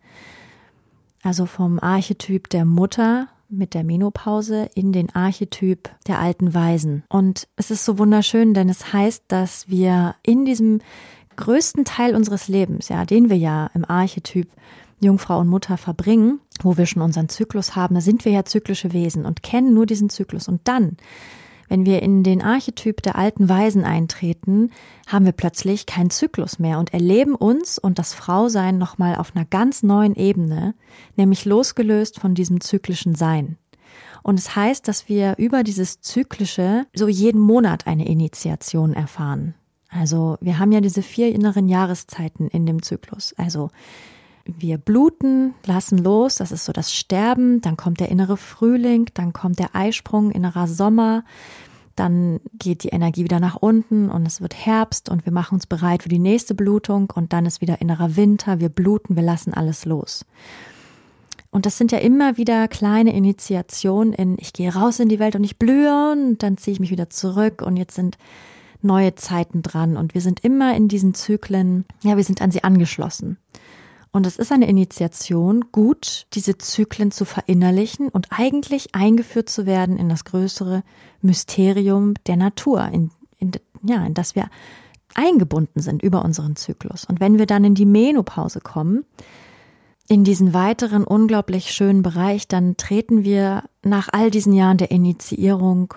Also 1.24 1.48
vom 1.48 1.80
Archetyp 1.80 2.50
der 2.50 2.66
Mutter 2.66 3.28
mit 3.50 3.74
der 3.74 3.84
Menopause 3.84 4.70
in 4.76 4.92
den 4.92 5.14
Archetyp 5.14 5.90
der 6.08 6.20
alten 6.20 6.54
Weisen. 6.54 7.04
Und 7.10 7.48
es 7.56 7.72
ist 7.72 7.86
so 7.86 7.98
wunderschön, 7.98 8.54
denn 8.54 8.70
es 8.70 8.94
heißt, 8.94 9.26
dass 9.28 9.70
wir 9.70 10.16
in 10.24 10.46
diesem 10.46 10.82
größten 11.36 11.86
Teil 11.86 12.16
unseres 12.16 12.48
Lebens, 12.48 12.90
ja, 12.90 13.06
den 13.06 13.30
wir 13.30 13.38
ja 13.38 13.70
im 13.74 13.86
Archetyp 13.86 14.48
Jungfrau 15.00 15.40
und 15.40 15.48
Mutter 15.48 15.78
verbringen, 15.78 16.40
wo 16.62 16.78
wir 16.78 16.86
schon 16.86 17.02
unseren 17.02 17.30
Zyklus 17.30 17.76
haben, 17.76 17.96
da 17.96 18.02
sind 18.02 18.26
wir 18.26 18.32
ja 18.32 18.46
zyklische 18.46 18.94
Wesen 18.94 19.26
und 19.26 19.44
kennen 19.44 19.74
nur 19.74 19.86
diesen 19.86 20.10
Zyklus. 20.10 20.48
Und 20.48 20.62
dann, 20.66 20.98
wenn 21.68 21.86
wir 21.86 22.02
in 22.02 22.24
den 22.24 22.42
Archetyp 22.42 23.02
der 23.02 23.16
alten 23.16 23.50
Weisen 23.50 23.84
eintreten, 23.84 24.72
haben 25.08 25.26
wir 25.26 25.32
plötzlich 25.32 25.86
keinen 25.86 26.10
Zyklus 26.10 26.60
mehr 26.60 26.80
und 26.80 26.94
erleben 26.94 27.36
uns 27.36 27.80
und 27.80 28.00
das 28.00 28.14
Frausein 28.14 28.78
nochmal 28.78 29.16
auf 29.16 29.36
einer 29.36 29.46
ganz 29.46 29.84
neuen 29.84 30.16
Ebene, 30.16 30.76
nämlich 31.16 31.46
losgelöst 31.46 32.20
von 32.20 32.36
diesem 32.36 32.62
zyklischen 32.62 33.16
Sein. 33.16 33.58
Und 34.24 34.40
es 34.40 34.56
heißt, 34.56 34.88
dass 34.88 35.08
wir 35.08 35.36
über 35.38 35.64
dieses 35.64 36.02
Zyklische 36.02 36.88
so 36.96 37.08
jeden 37.08 37.40
Monat 37.40 37.86
eine 37.86 38.08
Initiation 38.08 38.94
erfahren. 38.94 39.54
Also 39.90 40.38
wir 40.42 40.60
haben 40.60 40.72
ja 40.72 40.82
diese 40.82 41.02
vier 41.02 41.34
inneren 41.34 41.70
Jahreszeiten 41.70 42.48
in 42.48 42.66
dem 42.66 42.82
Zyklus. 42.82 43.34
Also 43.38 43.70
wir 44.46 44.78
bluten, 44.78 45.54
lassen 45.66 45.98
los, 45.98 46.36
das 46.36 46.52
ist 46.52 46.66
so 46.66 46.72
das 46.72 46.94
Sterben, 46.94 47.62
dann 47.62 47.78
kommt 47.78 48.00
der 48.00 48.10
innere 48.10 48.38
Frühling, 48.38 49.10
dann 49.14 49.34
kommt 49.34 49.60
der 49.60 49.76
Eisprung, 49.76 50.32
innerer 50.32 50.68
Sommer, 50.68 51.24
dann 51.96 52.40
geht 52.54 52.84
die 52.84 52.90
Energie 52.90 53.24
wieder 53.24 53.40
nach 53.40 53.56
unten 53.56 54.10
und 54.10 54.26
es 54.26 54.42
wird 54.42 54.54
Herbst 54.54 55.10
und 55.10 55.26
wir 55.26 55.34
machen 55.34 55.56
uns 55.56 55.66
bereit 55.66 56.04
für 56.04 56.10
die 56.10 56.20
nächste 56.20 56.54
Blutung 56.54 57.12
und 57.16 57.34
dann 57.34 57.46
ist 57.46 57.62
wieder 57.62 57.82
innerer 57.82 58.16
Winter, 58.16 58.60
wir 58.60 58.70
bluten, 58.70 59.16
wir 59.16 59.24
lassen 59.24 59.54
alles 59.54 59.86
los. 59.86 60.26
Und 61.52 61.66
das 61.66 61.78
sind 61.78 61.94
ja 61.94 62.00
immer 62.00 62.36
wieder 62.36 62.68
kleine 62.68 63.16
Initiationen 63.16 64.12
in, 64.14 64.36
ich 64.40 64.52
gehe 64.52 64.74
raus 64.74 65.00
in 65.00 65.08
die 65.08 65.20
Welt 65.20 65.38
und 65.38 65.44
ich 65.46 65.58
blühe 65.58 66.12
und 66.12 66.44
dann 66.44 66.58
ziehe 66.58 66.74
ich 66.74 66.82
mich 66.82 66.92
wieder 66.92 67.10
zurück 67.10 67.62
und 67.62 67.78
jetzt 67.78 67.96
sind 67.96 68.18
neue 68.82 69.16
Zeiten 69.16 69.62
dran 69.62 69.96
und 69.96 70.14
wir 70.14 70.22
sind 70.22 70.44
immer 70.44 70.76
in 70.76 70.90
diesen 70.90 71.14
Zyklen, 71.14 71.86
ja, 72.04 72.18
wir 72.18 72.26
sind 72.26 72.42
an 72.42 72.52
sie 72.52 72.64
angeschlossen. 72.64 73.38
Und 74.16 74.26
es 74.26 74.38
ist 74.38 74.54
eine 74.54 74.70
Initiation, 74.70 75.66
gut 75.74 76.28
diese 76.32 76.58
Zyklen 76.58 77.12
zu 77.12 77.26
verinnerlichen 77.26 78.08
und 78.08 78.28
eigentlich 78.30 78.96
eingeführt 78.96 79.50
zu 79.50 79.66
werden 79.66 79.98
in 79.98 80.08
das 80.08 80.24
größere 80.24 80.84
Mysterium 81.22 82.14
der 82.26 82.38
Natur, 82.38 82.88
in, 82.94 83.12
in, 83.40 83.52
ja, 83.84 84.06
in 84.06 84.14
das 84.14 84.34
wir 84.34 84.50
eingebunden 85.16 85.82
sind 85.82 86.02
über 86.02 86.24
unseren 86.24 86.56
Zyklus. 86.56 87.04
Und 87.04 87.20
wenn 87.20 87.40
wir 87.40 87.46
dann 87.46 87.66
in 87.66 87.76
die 87.76 87.86
Menopause 87.86 88.62
kommen, 88.62 89.04
in 90.08 90.24
diesen 90.24 90.54
weiteren 90.54 91.04
unglaublich 91.04 91.74
schönen 91.74 92.02
Bereich, 92.02 92.48
dann 92.48 92.78
treten 92.78 93.26
wir 93.26 93.64
nach 93.84 94.08
all 94.14 94.32
diesen 94.32 94.54
Jahren 94.54 94.78
der 94.78 94.92
Initiierung 94.92 95.94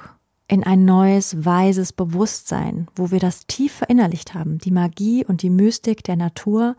in 0.48 0.64
ein 0.64 0.84
neues, 0.84 1.44
weises 1.44 1.92
Bewusstsein, 1.92 2.88
wo 2.96 3.12
wir 3.12 3.20
das 3.20 3.46
tief 3.46 3.75
verinnerlicht 3.75 4.34
haben, 4.34 4.58
die 4.58 4.72
Magie 4.72 5.25
und 5.25 5.42
die 5.42 5.50
Mystik 5.50 6.02
der 6.02 6.16
Natur, 6.16 6.75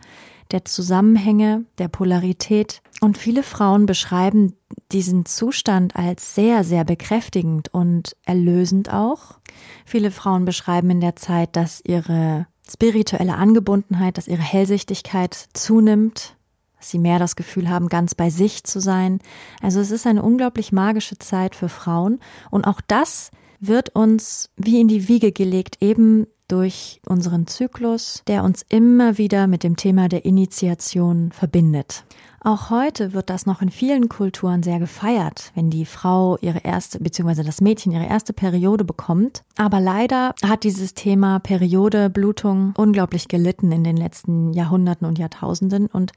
der 0.51 0.65
Zusammenhänge, 0.65 1.65
der 1.77 1.87
Polarität. 1.87 2.81
Und 3.01 3.17
viele 3.17 3.43
Frauen 3.43 3.85
beschreiben 3.85 4.53
diesen 4.91 5.25
Zustand 5.25 5.95
als 5.95 6.35
sehr, 6.35 6.63
sehr 6.63 6.83
bekräftigend 6.83 7.73
und 7.73 8.15
erlösend 8.25 8.91
auch. 8.91 9.39
Viele 9.85 10.11
Frauen 10.11 10.45
beschreiben 10.45 10.89
in 10.89 11.01
der 11.01 11.15
Zeit, 11.15 11.55
dass 11.55 11.81
ihre 11.85 12.47
spirituelle 12.69 13.35
Angebundenheit, 13.35 14.17
dass 14.17 14.27
ihre 14.27 14.41
Hellsichtigkeit 14.41 15.47
zunimmt, 15.53 16.35
dass 16.77 16.89
sie 16.89 16.99
mehr 16.99 17.19
das 17.19 17.35
Gefühl 17.35 17.69
haben, 17.69 17.89
ganz 17.89 18.15
bei 18.15 18.29
sich 18.29 18.63
zu 18.63 18.79
sein. 18.79 19.19
Also 19.61 19.79
es 19.79 19.91
ist 19.91 20.07
eine 20.07 20.23
unglaublich 20.23 20.71
magische 20.71 21.17
Zeit 21.17 21.55
für 21.55 21.69
Frauen 21.69 22.19
und 22.51 22.65
auch 22.65 22.81
das 22.81 23.31
wird 23.59 23.95
uns 23.95 24.49
wie 24.57 24.79
in 24.79 24.87
die 24.87 25.07
Wiege 25.07 25.31
gelegt, 25.31 25.77
eben 25.81 26.27
durch 26.47 26.99
unseren 27.07 27.47
Zyklus, 27.47 28.23
der 28.27 28.43
uns 28.43 28.65
immer 28.67 29.17
wieder 29.17 29.47
mit 29.47 29.63
dem 29.63 29.75
Thema 29.75 30.09
der 30.09 30.25
Initiation 30.25 31.31
verbindet. 31.31 32.03
Auch 32.41 32.69
heute 32.69 33.13
wird 33.13 33.29
das 33.29 33.45
noch 33.45 33.61
in 33.61 33.69
vielen 33.69 34.07
Kulturen 34.07 34.63
sehr 34.63 34.79
gefeiert, 34.79 35.51
wenn 35.55 35.69
die 35.69 35.85
Frau 35.85 36.37
ihre 36.41 36.59
erste 36.59 36.99
bzw. 36.99 37.43
das 37.43 37.59
Mädchen 37.59 37.91
ihre 37.91 38.07
erste 38.07 38.31
Periode 38.31 38.85
bekommt. 38.85 39.43
Aber 39.57 39.79
leider 39.79 40.33
hat 40.41 40.63
dieses 40.63 40.93
Thema 40.93 41.39
Periode, 41.39 42.09
Blutung 42.09 42.73
unglaublich 42.77 43.27
gelitten 43.27 43.71
in 43.71 43.83
den 43.83 43.97
letzten 43.97 44.53
Jahrhunderten 44.53 45.05
und 45.05 45.19
Jahrtausenden 45.19 45.87
und 45.87 46.13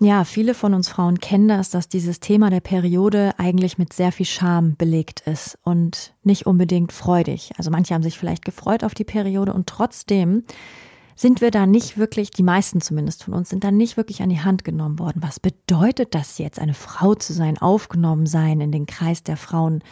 ja, 0.00 0.24
viele 0.24 0.54
von 0.54 0.74
uns 0.74 0.88
Frauen 0.88 1.20
kennen 1.20 1.48
das, 1.48 1.70
dass 1.70 1.88
dieses 1.88 2.20
Thema 2.20 2.50
der 2.50 2.60
Periode 2.60 3.32
eigentlich 3.38 3.78
mit 3.78 3.92
sehr 3.92 4.12
viel 4.12 4.26
Scham 4.26 4.76
belegt 4.76 5.20
ist 5.26 5.58
und 5.62 6.14
nicht 6.24 6.46
unbedingt 6.46 6.92
freudig. 6.92 7.52
Also 7.58 7.70
manche 7.70 7.94
haben 7.94 8.02
sich 8.02 8.18
vielleicht 8.18 8.44
gefreut 8.44 8.82
auf 8.84 8.94
die 8.94 9.04
Periode 9.04 9.52
und 9.52 9.66
trotzdem 9.68 10.42
sind 11.16 11.40
wir 11.40 11.52
da 11.52 11.66
nicht 11.66 11.96
wirklich, 11.96 12.30
die 12.30 12.42
meisten 12.42 12.80
zumindest 12.80 13.24
von 13.24 13.34
uns, 13.34 13.48
sind 13.48 13.62
da 13.62 13.70
nicht 13.70 13.96
wirklich 13.96 14.22
an 14.22 14.30
die 14.30 14.40
Hand 14.40 14.64
genommen 14.64 14.98
worden. 14.98 15.22
Was 15.22 15.38
bedeutet 15.38 16.14
das 16.14 16.38
jetzt, 16.38 16.58
eine 16.58 16.74
Frau 16.74 17.14
zu 17.14 17.32
sein, 17.32 17.56
aufgenommen 17.56 18.26
sein 18.26 18.60
in 18.60 18.72
den 18.72 18.86
Kreis 18.86 19.22
der 19.22 19.36
Frauen? 19.36 19.82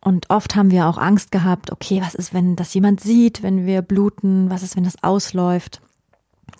Und 0.00 0.30
oft 0.30 0.56
haben 0.56 0.70
wir 0.70 0.86
auch 0.86 0.96
Angst 0.96 1.30
gehabt, 1.30 1.70
okay, 1.70 2.00
was 2.02 2.14
ist, 2.14 2.32
wenn 2.32 2.56
das 2.56 2.72
jemand 2.72 3.00
sieht, 3.00 3.42
wenn 3.42 3.66
wir 3.66 3.82
bluten? 3.82 4.48
Was 4.48 4.62
ist, 4.62 4.76
wenn 4.76 4.84
das 4.84 5.02
ausläuft? 5.02 5.82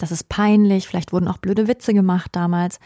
Das 0.02 0.12
ist 0.12 0.28
peinlich, 0.28 0.88
vielleicht 0.88 1.12
wurden 1.12 1.28
auch 1.28 1.38
blöde 1.38 1.69
Witze 1.69 1.95
gemacht 1.95 2.30
damals. 2.33 2.78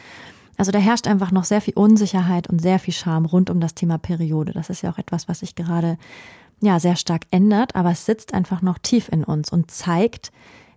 Also 0.56 0.70
da 0.70 0.78
herrscht 0.78 1.08
einfach 1.08 1.32
noch 1.32 1.44
sehr 1.44 1.60
viel 1.60 1.74
Unsicherheit 1.74 2.48
und 2.48 2.60
sehr 2.60 2.78
viel 2.78 2.94
Scham 2.94 3.24
rund 3.24 3.50
um 3.50 3.60
das 3.60 3.74
Thema 3.74 3.98
Periode. 3.98 4.52
Das 4.52 4.70
ist 4.70 4.82
ja 4.82 4.92
auch 4.92 4.98
etwas, 4.98 5.28
was 5.28 5.40
sich 5.40 5.54
gerade 5.54 5.98
ja 6.60 6.78
sehr 6.78 6.96
stark 6.96 7.22
ändert, 7.30 7.74
aber 7.74 7.90
es 7.90 8.06
sitzt 8.06 8.34
einfach 8.34 8.62
noch 8.62 8.78
tief 8.78 9.08
in 9.08 9.24
uns 9.24 9.50
und 9.50 9.70
zeigt, 9.70 10.32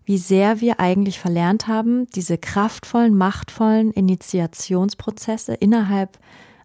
wie 0.05 0.17
sehr 0.17 0.61
wir 0.61 0.79
eigentlich 0.79 1.19
verlernt 1.19 1.67
haben, 1.67 2.07
diese 2.15 2.37
kraftvollen, 2.37 3.15
machtvollen 3.15 3.91
Initiationsprozesse 3.91 5.53
innerhalb 5.53 6.17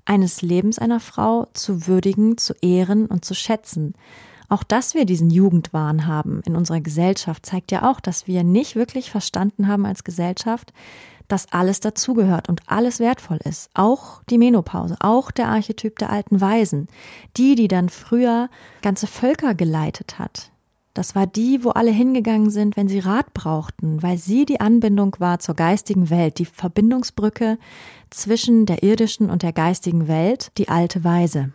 eines 0.04 0.42
Lebens 0.42 0.78
einer 0.78 1.00
Frau 1.00 1.48
zu 1.52 1.86
würdigen, 1.86 2.38
zu 2.38 2.54
ehren 2.62 3.06
und 3.06 3.24
zu 3.24 3.34
schätzen. 3.34 3.94
Auch 4.52 4.64
dass 4.64 4.92
wir 4.92 5.06
diesen 5.06 5.30
Jugendwahn 5.30 6.06
haben 6.06 6.42
in 6.44 6.56
unserer 6.56 6.82
Gesellschaft 6.82 7.46
zeigt 7.46 7.72
ja 7.72 7.90
auch, 7.90 8.00
dass 8.00 8.26
wir 8.26 8.44
nicht 8.44 8.76
wirklich 8.76 9.10
verstanden 9.10 9.66
haben 9.66 9.86
als 9.86 10.04
Gesellschaft, 10.04 10.74
dass 11.26 11.50
alles 11.54 11.80
dazugehört 11.80 12.50
und 12.50 12.60
alles 12.66 13.00
wertvoll 13.00 13.38
ist. 13.44 13.70
Auch 13.72 14.22
die 14.28 14.36
Menopause, 14.36 14.96
auch 15.00 15.30
der 15.30 15.48
Archetyp 15.48 15.98
der 15.98 16.10
alten 16.10 16.42
Weisen. 16.42 16.88
Die, 17.38 17.54
die 17.54 17.66
dann 17.66 17.88
früher 17.88 18.50
ganze 18.82 19.06
Völker 19.06 19.54
geleitet 19.54 20.18
hat. 20.18 20.50
Das 20.92 21.14
war 21.14 21.26
die, 21.26 21.64
wo 21.64 21.70
alle 21.70 21.90
hingegangen 21.90 22.50
sind, 22.50 22.76
wenn 22.76 22.88
sie 22.88 22.98
Rat 22.98 23.32
brauchten, 23.32 24.02
weil 24.02 24.18
sie 24.18 24.44
die 24.44 24.60
Anbindung 24.60 25.16
war 25.18 25.38
zur 25.38 25.54
geistigen 25.54 26.10
Welt, 26.10 26.38
die 26.38 26.44
Verbindungsbrücke 26.44 27.56
zwischen 28.10 28.66
der 28.66 28.82
irdischen 28.82 29.30
und 29.30 29.42
der 29.42 29.54
geistigen 29.54 30.08
Welt, 30.08 30.52
die 30.58 30.68
alte 30.68 31.04
Weise. 31.04 31.52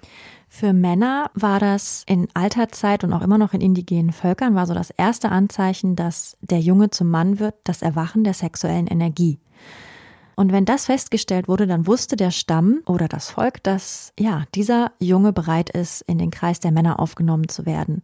Für 0.50 0.74
Männer 0.74 1.30
war 1.34 1.60
das 1.60 2.04
in 2.08 2.28
alter 2.34 2.70
Zeit 2.70 3.04
und 3.04 3.14
auch 3.14 3.22
immer 3.22 3.38
noch 3.38 3.54
in 3.54 3.62
indigenen 3.62 4.12
Völkern 4.12 4.56
war 4.56 4.66
so 4.66 4.74
das 4.74 4.90
erste 4.92 5.30
Anzeichen, 5.30 5.96
dass 5.96 6.38
der 6.42 6.60
Junge 6.60 6.90
zum 6.90 7.10
Mann 7.10 7.40
wird, 7.40 7.56
das 7.66 7.82
Erwachen 7.82 8.24
der 8.24 8.34
sexuellen 8.34 8.88
Energie. 8.88 9.40
Und 10.36 10.52
wenn 10.52 10.66
das 10.66 10.86
festgestellt 10.86 11.48
wurde, 11.48 11.66
dann 11.66 11.88
wusste 11.88 12.16
der 12.16 12.32
Stamm 12.32 12.82
oder 12.86 13.08
das 13.08 13.32
Volk, 13.32 13.62
dass 13.64 14.14
ja, 14.20 14.44
dieser 14.54 14.92
Junge 15.00 15.34
bereit 15.34 15.72
ist, 15.72 16.02
in 16.02 16.20
den 16.20 16.32
Kreis 16.32 16.60
der 16.60 16.72
Männer 16.72 17.00
aufgenommen 17.00 17.50
zu 17.50 17.66
werden. 17.66 18.04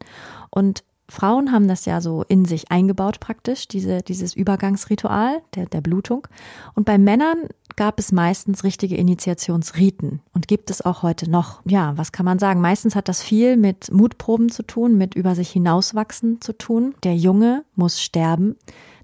Und 0.50 0.84
Frauen 1.10 1.52
haben 1.52 1.68
das 1.68 1.86
ja 1.86 2.02
so 2.02 2.24
in 2.28 2.46
sich 2.46 2.72
eingebaut 2.72 3.20
praktisch, 3.20 3.68
diese, 3.68 4.02
dieses 4.02 4.36
Übergangsritual 4.36 5.42
der, 5.54 5.68
der 5.68 5.82
Blutung. 5.82 6.28
Und 6.74 6.86
bei 6.86 6.98
Männern 6.98 7.50
gab 7.76 8.00
es 8.00 8.12
meistens 8.12 8.64
richtige 8.64 8.96
Initiationsriten 8.96 10.22
und 10.34 10.48
gibt 10.48 10.70
es 10.70 10.82
auch 10.82 11.04
heute 11.04 11.30
noch. 11.30 11.62
Ja, 11.66 11.98
was 11.98 12.12
kann 12.12 12.26
man 12.26 12.40
sagen? 12.40 12.62
Meistens 12.62 12.96
hat 12.96 13.08
das 13.08 13.22
viel 13.22 13.58
mit 13.58 13.92
Mutproben 13.92 14.50
zu 14.50 14.64
tun, 14.64 14.98
mit 14.98 15.16
über 15.16 15.36
sich 15.36 15.50
hinauswachsen 15.52 16.42
zu 16.42 16.58
tun. 16.58 16.96
Der 17.04 17.16
Junge 17.16 17.66
muss 17.76 18.02
sterben, 18.02 18.56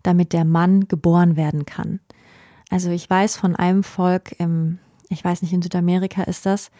damit 0.03 0.33
der 0.33 0.45
Mann 0.45 0.88
geboren 0.88 1.35
werden 1.35 1.65
kann. 1.65 1.99
Also 2.69 2.89
ich 2.91 3.09
weiß 3.09 3.38
von 3.38 3.55
einem 3.55 3.83
Volk 3.83 4.35
im, 4.39 4.79
ich 5.09 5.23
weiß 5.23 5.41
nicht, 5.41 5.53
in 5.53 5.61
Südamerika 5.61 6.23
ist 6.23 6.45
das, 6.45 6.71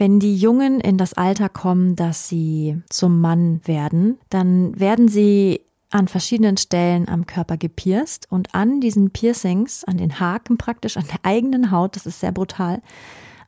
wenn 0.00 0.18
die 0.18 0.36
Jungen 0.36 0.80
in 0.80 0.96
das 0.96 1.12
Alter 1.12 1.50
kommen, 1.50 1.94
dass 1.94 2.26
sie 2.26 2.80
zum 2.88 3.20
Mann 3.20 3.60
werden, 3.64 4.18
dann 4.30 4.78
werden 4.80 5.08
sie 5.08 5.60
an 5.90 6.08
verschiedenen 6.08 6.56
Stellen 6.56 7.08
am 7.08 7.26
Körper 7.26 7.56
gepierst 7.56 8.26
und 8.30 8.54
an 8.54 8.80
diesen 8.80 9.10
Piercings, 9.10 9.84
an 9.84 9.96
den 9.96 10.20
Haken 10.20 10.56
praktisch, 10.56 10.96
an 10.96 11.06
der 11.06 11.18
eigenen 11.22 11.70
Haut, 11.70 11.96
das 11.96 12.06
ist 12.06 12.20
sehr 12.20 12.32
brutal, 12.32 12.80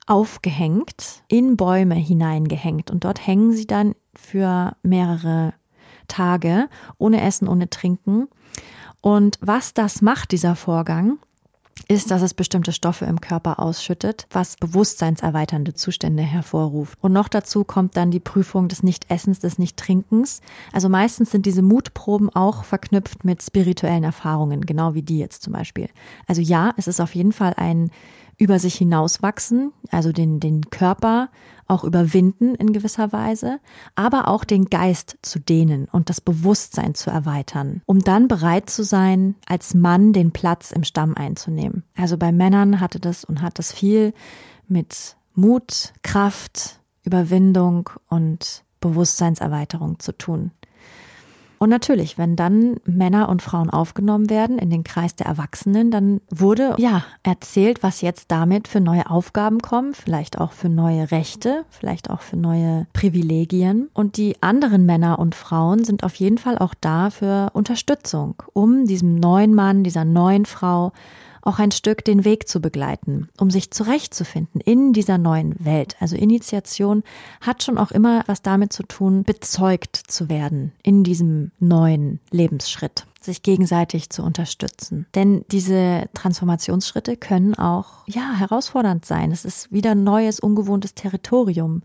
aufgehängt, 0.07 1.23
in 1.29 1.57
Bäume 1.57 1.95
hineingehängt. 1.95 2.91
Und 2.91 3.05
dort 3.05 3.25
hängen 3.25 3.53
sie 3.53 3.67
dann 3.67 3.95
für 4.15 4.77
mehrere 4.83 5.55
Tage, 6.09 6.69
ohne 6.99 7.23
Essen, 7.23 7.49
ohne 7.49 7.71
Trinken. 7.71 8.29
Und 9.01 9.39
was 9.41 9.75
das 9.75 10.03
macht, 10.03 10.33
dieser 10.33 10.57
Vorgang, 10.57 11.19
ist, 11.89 12.11
dass 12.11 12.23
es 12.23 12.35
bestimmte 12.35 12.73
Stoffe 12.73 13.05
im 13.05 13.21
Körper 13.21 13.59
ausschüttet, 13.59 14.27
was 14.31 14.57
bewusstseinserweiternde 14.57 15.75
Zustände 15.75 16.23
hervorruft. 16.23 16.99
Und 17.01 17.13
noch 17.13 17.29
dazu 17.29 17.65
kommt 17.65 17.97
dann 17.97 18.11
die 18.11 18.21
Prüfung 18.21 18.69
des 18.69 18.83
Nichtessens, 18.83 19.41
des 19.41 19.59
Nichttrinkens. 19.59 20.41
Also 20.73 20.89
meistens 20.89 21.31
sind 21.31 21.47
diese 21.47 21.63
Mutproben 21.63 22.31
auch 22.31 22.65
verknüpft 22.65 23.25
mit 23.25 23.43
spirituellen 23.43 24.05
Erfahrungen, 24.05 24.63
genau 24.63 24.95
wie 24.95 25.03
die 25.03 25.19
jetzt 25.19 25.43
zum 25.43 25.53
Beispiel. 25.53 25.89
Also 26.27 26.41
ja, 26.41 26.73
es 26.77 26.87
ist 26.87 27.01
auf 27.01 27.15
jeden 27.15 27.33
Fall 27.33 27.55
ein 27.57 27.91
über 28.43 28.59
sich 28.59 28.75
hinauswachsen, 28.75 29.73
also 29.93 30.11
den, 30.11 30.41
den 30.41 30.69
Körper 30.69 31.31
auch 31.69 31.85
überwinden 31.85 32.57
in 32.57 32.73
gewisser 32.73 33.13
Weise, 33.13 33.61
aber 33.95 34.27
auch 34.27 34.43
den 34.43 34.65
Geist 34.65 35.17
zu 35.23 35.39
dehnen 35.39 35.87
und 35.93 36.11
das 36.11 36.21
Bewusstsein 36.21 36.97
zu 36.97 37.11
erweitern, 37.11 37.83
um 37.87 38.01
dann 38.01 38.27
bereit 38.27 38.69
zu 38.69 38.83
sein, 38.83 39.37
als 39.47 39.75
Mann 39.75 40.13
den 40.13 40.33
Platz 40.33 40.73
im 40.73 40.83
Stamm 40.83 41.15
einzunehmen. 41.15 41.85
Also 41.97 42.19
bei 42.19 42.33
Männern 42.33 42.81
hatte 42.81 42.99
das 42.99 43.23
und 43.23 43.43
hat 43.43 43.61
das 43.61 43.73
viel 43.73 44.13
mit 44.67 45.17
Mut, 45.35 45.93
Kraft, 46.03 46.81
Überwindung 47.05 47.91
und 48.09 48.65
Bewusstseinserweiterung 48.81 50.01
zu 50.01 50.19
tun. 50.19 50.51
Und 51.63 51.69
natürlich, 51.69 52.19
wenn 52.19 52.35
dann 52.35 52.81
Männer 52.87 53.29
und 53.29 53.41
Frauen 53.41 53.71
aufgenommen 53.71 54.29
werden 54.29 54.59
in 54.59 54.69
den 54.69 54.83
Kreis 54.83 55.15
der 55.15 55.27
Erwachsenen, 55.27 55.93
dann 55.93 56.21
wurde 56.29 56.75
ja 56.79 57.05
erzählt, 57.23 57.85
was 57.85 58.01
jetzt 58.01 58.33
damit 58.33 58.67
für 58.67 58.81
neue 58.81 59.09
Aufgaben 59.09 59.61
kommen, 59.63 59.95
vielleicht 59.95 60.41
auch 60.41 60.51
für 60.51 60.69
neue 60.69 61.13
Rechte, 61.13 61.65
vielleicht 61.71 62.11
auch 62.11 62.21
für 62.21 62.37
neue 62.37 62.89
Privilegien. 62.95 63.91
Und 63.95 64.17
die 64.17 64.43
anderen 64.43 64.87
Männer 64.87 65.21
und 65.21 65.37
Frauen 65.37 65.85
sind 65.85 66.03
auf 66.03 66.17
jeden 66.17 66.39
Fall 66.39 66.59
auch 66.59 66.75
da 66.81 67.11
für 67.11 67.51
Unterstützung, 67.53 68.43
um 68.55 68.87
diesem 68.87 69.15
neuen 69.15 69.55
Mann, 69.55 69.85
dieser 69.85 70.05
neuen 70.05 70.47
Frau 70.47 70.91
auch 71.43 71.59
ein 71.59 71.73
Stück 71.73 72.05
den 72.05 72.25
Weg 72.25 72.49
zu 72.49 72.61
begleiten, 72.61 73.29
um 73.39 73.51
sich 73.51 73.71
zurechtzufinden 73.71 74.61
in 74.61 74.93
dieser 74.93 75.19
neuen 75.19 75.55
Welt. 75.65 75.97
Also 76.01 76.17
Initiation 76.17 77.03
hat 77.41 77.63
schon 77.63 77.79
auch 77.79 77.91
immer 77.91 78.23
was 78.27 78.43
damit 78.43 78.73
zu 78.73 78.85
tun, 78.85 79.25
bezeugt 79.25 79.97
zu 79.97 80.29
werden 80.29 80.73
in 80.83 81.05
diesem 81.05 81.51
neuen 81.59 82.21
Lebensschritt 82.31 83.07
sich 83.25 83.43
gegenseitig 83.43 84.11
zu 84.11 84.23
unterstützen. 84.23 85.07
Denn 85.15 85.45
diese 85.51 86.09
Transformationsschritte 86.15 87.17
können 87.17 87.55
auch, 87.55 88.07
ja, 88.07 88.33
herausfordernd 88.35 89.05
sein. 89.05 89.31
Es 89.31 89.45
ist 89.45 89.71
wieder 89.73 89.95
neues, 89.95 90.41
ungewohntes 90.41 90.95
Territorium. 90.95 91.83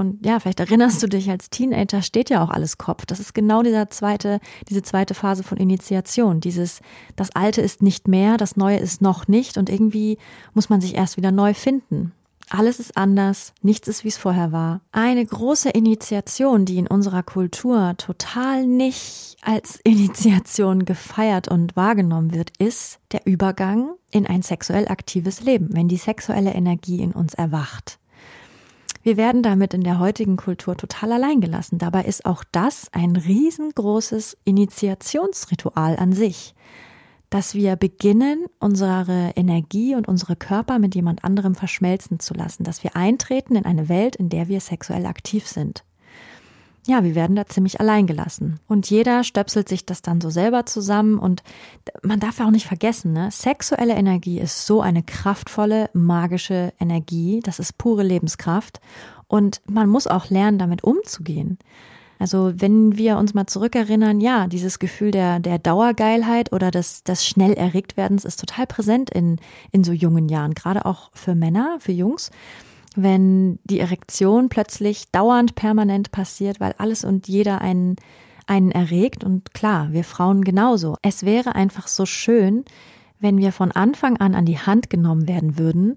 Und 0.00 0.24
ja, 0.24 0.40
vielleicht 0.40 0.60
erinnerst 0.60 1.02
du 1.02 1.08
dich, 1.08 1.28
als 1.28 1.50
Teenager 1.50 2.00
steht 2.00 2.30
ja 2.30 2.42
auch 2.42 2.48
alles 2.48 2.78
Kopf. 2.78 3.04
Das 3.04 3.20
ist 3.20 3.34
genau 3.34 3.62
dieser 3.62 3.90
zweite, 3.90 4.40
diese 4.66 4.80
zweite 4.80 5.12
Phase 5.12 5.42
von 5.42 5.58
Initiation. 5.58 6.40
Dieses, 6.40 6.80
das 7.16 7.36
Alte 7.36 7.60
ist 7.60 7.82
nicht 7.82 8.08
mehr, 8.08 8.38
das 8.38 8.56
Neue 8.56 8.78
ist 8.78 9.02
noch 9.02 9.28
nicht 9.28 9.58
und 9.58 9.68
irgendwie 9.68 10.16
muss 10.54 10.70
man 10.70 10.80
sich 10.80 10.94
erst 10.94 11.18
wieder 11.18 11.32
neu 11.32 11.52
finden. 11.52 12.12
Alles 12.48 12.80
ist 12.80 12.96
anders, 12.96 13.52
nichts 13.60 13.88
ist, 13.88 14.02
wie 14.02 14.08
es 14.08 14.16
vorher 14.16 14.52
war. 14.52 14.80
Eine 14.90 15.22
große 15.22 15.68
Initiation, 15.68 16.64
die 16.64 16.78
in 16.78 16.86
unserer 16.86 17.22
Kultur 17.22 17.94
total 17.98 18.66
nicht 18.66 19.36
als 19.42 19.80
Initiation 19.84 20.86
gefeiert 20.86 21.48
und 21.48 21.76
wahrgenommen 21.76 22.32
wird, 22.32 22.52
ist 22.58 23.00
der 23.12 23.26
Übergang 23.26 23.90
in 24.10 24.26
ein 24.26 24.40
sexuell 24.40 24.88
aktives 24.88 25.42
Leben, 25.42 25.68
wenn 25.72 25.88
die 25.88 25.98
sexuelle 25.98 26.54
Energie 26.54 27.02
in 27.02 27.12
uns 27.12 27.34
erwacht. 27.34 27.98
Wir 29.02 29.16
werden 29.16 29.42
damit 29.42 29.72
in 29.72 29.82
der 29.82 29.98
heutigen 29.98 30.36
Kultur 30.36 30.76
total 30.76 31.12
alleingelassen. 31.12 31.78
Dabei 31.78 32.04
ist 32.04 32.26
auch 32.26 32.44
das 32.52 32.88
ein 32.92 33.16
riesengroßes 33.16 34.36
Initiationsritual 34.44 35.96
an 35.96 36.12
sich, 36.12 36.54
dass 37.30 37.54
wir 37.54 37.76
beginnen, 37.76 38.46
unsere 38.58 39.32
Energie 39.36 39.94
und 39.94 40.06
unsere 40.06 40.36
Körper 40.36 40.78
mit 40.78 40.94
jemand 40.94 41.24
anderem 41.24 41.54
verschmelzen 41.54 42.20
zu 42.20 42.34
lassen, 42.34 42.64
dass 42.64 42.84
wir 42.84 42.94
eintreten 42.94 43.56
in 43.56 43.64
eine 43.64 43.88
Welt, 43.88 44.16
in 44.16 44.28
der 44.28 44.48
wir 44.48 44.60
sexuell 44.60 45.06
aktiv 45.06 45.46
sind 45.46 45.84
ja, 46.86 47.04
wir 47.04 47.14
werden 47.14 47.36
da 47.36 47.46
ziemlich 47.46 47.80
allein 47.80 48.06
gelassen. 48.06 48.58
Und 48.66 48.88
jeder 48.88 49.22
stöpselt 49.22 49.68
sich 49.68 49.84
das 49.84 50.02
dann 50.02 50.20
so 50.20 50.30
selber 50.30 50.66
zusammen. 50.66 51.18
Und 51.18 51.42
man 52.02 52.20
darf 52.20 52.40
auch 52.40 52.50
nicht 52.50 52.66
vergessen, 52.66 53.12
ne? 53.12 53.30
sexuelle 53.30 53.94
Energie 53.94 54.40
ist 54.40 54.66
so 54.66 54.80
eine 54.80 55.02
kraftvolle, 55.02 55.90
magische 55.92 56.72
Energie. 56.80 57.40
Das 57.42 57.58
ist 57.58 57.76
pure 57.76 58.02
Lebenskraft. 58.02 58.80
Und 59.28 59.60
man 59.66 59.88
muss 59.88 60.06
auch 60.06 60.30
lernen, 60.30 60.58
damit 60.58 60.82
umzugehen. 60.82 61.58
Also 62.18 62.52
wenn 62.56 62.98
wir 62.98 63.16
uns 63.16 63.32
mal 63.32 63.46
zurückerinnern, 63.46 64.20
ja, 64.20 64.46
dieses 64.46 64.78
Gefühl 64.78 65.10
der, 65.10 65.40
der 65.40 65.58
Dauergeilheit 65.58 66.52
oder 66.52 66.70
des, 66.70 67.02
des 67.02 67.26
schnell 67.26 67.54
erregt 67.54 67.96
werdens 67.96 68.26
ist 68.26 68.40
total 68.40 68.66
präsent 68.66 69.08
in, 69.08 69.38
in 69.72 69.84
so 69.84 69.92
jungen 69.92 70.28
Jahren, 70.28 70.52
gerade 70.52 70.84
auch 70.84 71.10
für 71.14 71.34
Männer, 71.34 71.78
für 71.80 71.92
Jungs 71.92 72.30
wenn 72.96 73.58
die 73.64 73.80
Erektion 73.80 74.48
plötzlich 74.48 75.10
dauernd 75.12 75.54
permanent 75.54 76.10
passiert, 76.10 76.60
weil 76.60 76.74
alles 76.78 77.04
und 77.04 77.28
jeder 77.28 77.60
einen, 77.60 77.96
einen 78.46 78.70
erregt. 78.70 79.24
Und 79.24 79.54
klar, 79.54 79.92
wir 79.92 80.04
Frauen 80.04 80.42
genauso. 80.42 80.96
Es 81.02 81.24
wäre 81.24 81.54
einfach 81.54 81.86
so 81.86 82.06
schön, 82.06 82.64
wenn 83.20 83.38
wir 83.38 83.52
von 83.52 83.70
Anfang 83.70 84.16
an 84.16 84.34
an 84.34 84.46
die 84.46 84.58
Hand 84.58 84.90
genommen 84.90 85.28
werden 85.28 85.58
würden 85.58 85.96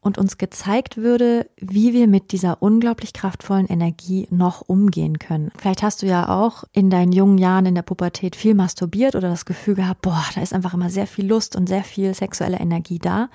und 0.00 0.18
uns 0.18 0.36
gezeigt 0.36 0.96
würde, 0.96 1.48
wie 1.58 1.92
wir 1.92 2.08
mit 2.08 2.32
dieser 2.32 2.60
unglaublich 2.60 3.12
kraftvollen 3.12 3.66
Energie 3.66 4.26
noch 4.30 4.62
umgehen 4.62 5.20
können. 5.20 5.52
Vielleicht 5.56 5.84
hast 5.84 6.02
du 6.02 6.06
ja 6.06 6.28
auch 6.28 6.64
in 6.72 6.90
deinen 6.90 7.12
jungen 7.12 7.38
Jahren 7.38 7.66
in 7.66 7.76
der 7.76 7.82
Pubertät 7.82 8.34
viel 8.34 8.54
masturbiert 8.54 9.14
oder 9.14 9.28
das 9.28 9.44
Gefühl 9.44 9.76
gehabt, 9.76 10.02
boah, 10.02 10.24
da 10.34 10.42
ist 10.42 10.52
einfach 10.52 10.74
immer 10.74 10.90
sehr 10.90 11.06
viel 11.06 11.26
Lust 11.26 11.54
und 11.54 11.68
sehr 11.68 11.84
viel 11.84 12.14
sexuelle 12.14 12.58
Energie 12.58 12.98
da 12.98 13.28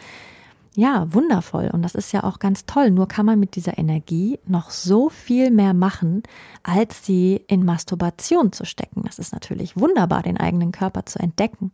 ja, 0.78 1.12
wundervoll. 1.12 1.72
Und 1.74 1.82
das 1.82 1.96
ist 1.96 2.12
ja 2.12 2.24
auch 2.24 2.38
ganz 2.38 2.68
toll. 2.68 2.92
Nur 2.92 3.08
kann 3.08 3.26
man 3.26 3.40
mit 3.40 3.56
dieser 3.56 3.80
Energie 3.80 4.38
noch 4.46 4.70
so 4.70 5.10
viel 5.10 5.50
mehr 5.50 5.74
machen, 5.74 6.22
als 6.62 7.04
sie 7.04 7.42
in 7.48 7.66
Masturbation 7.66 8.52
zu 8.52 8.64
stecken. 8.64 9.02
Das 9.04 9.18
ist 9.18 9.34
natürlich 9.34 9.76
wunderbar, 9.76 10.22
den 10.22 10.38
eigenen 10.38 10.72
Körper 10.72 11.04
zu 11.08 11.18
entdecken. 11.18 11.72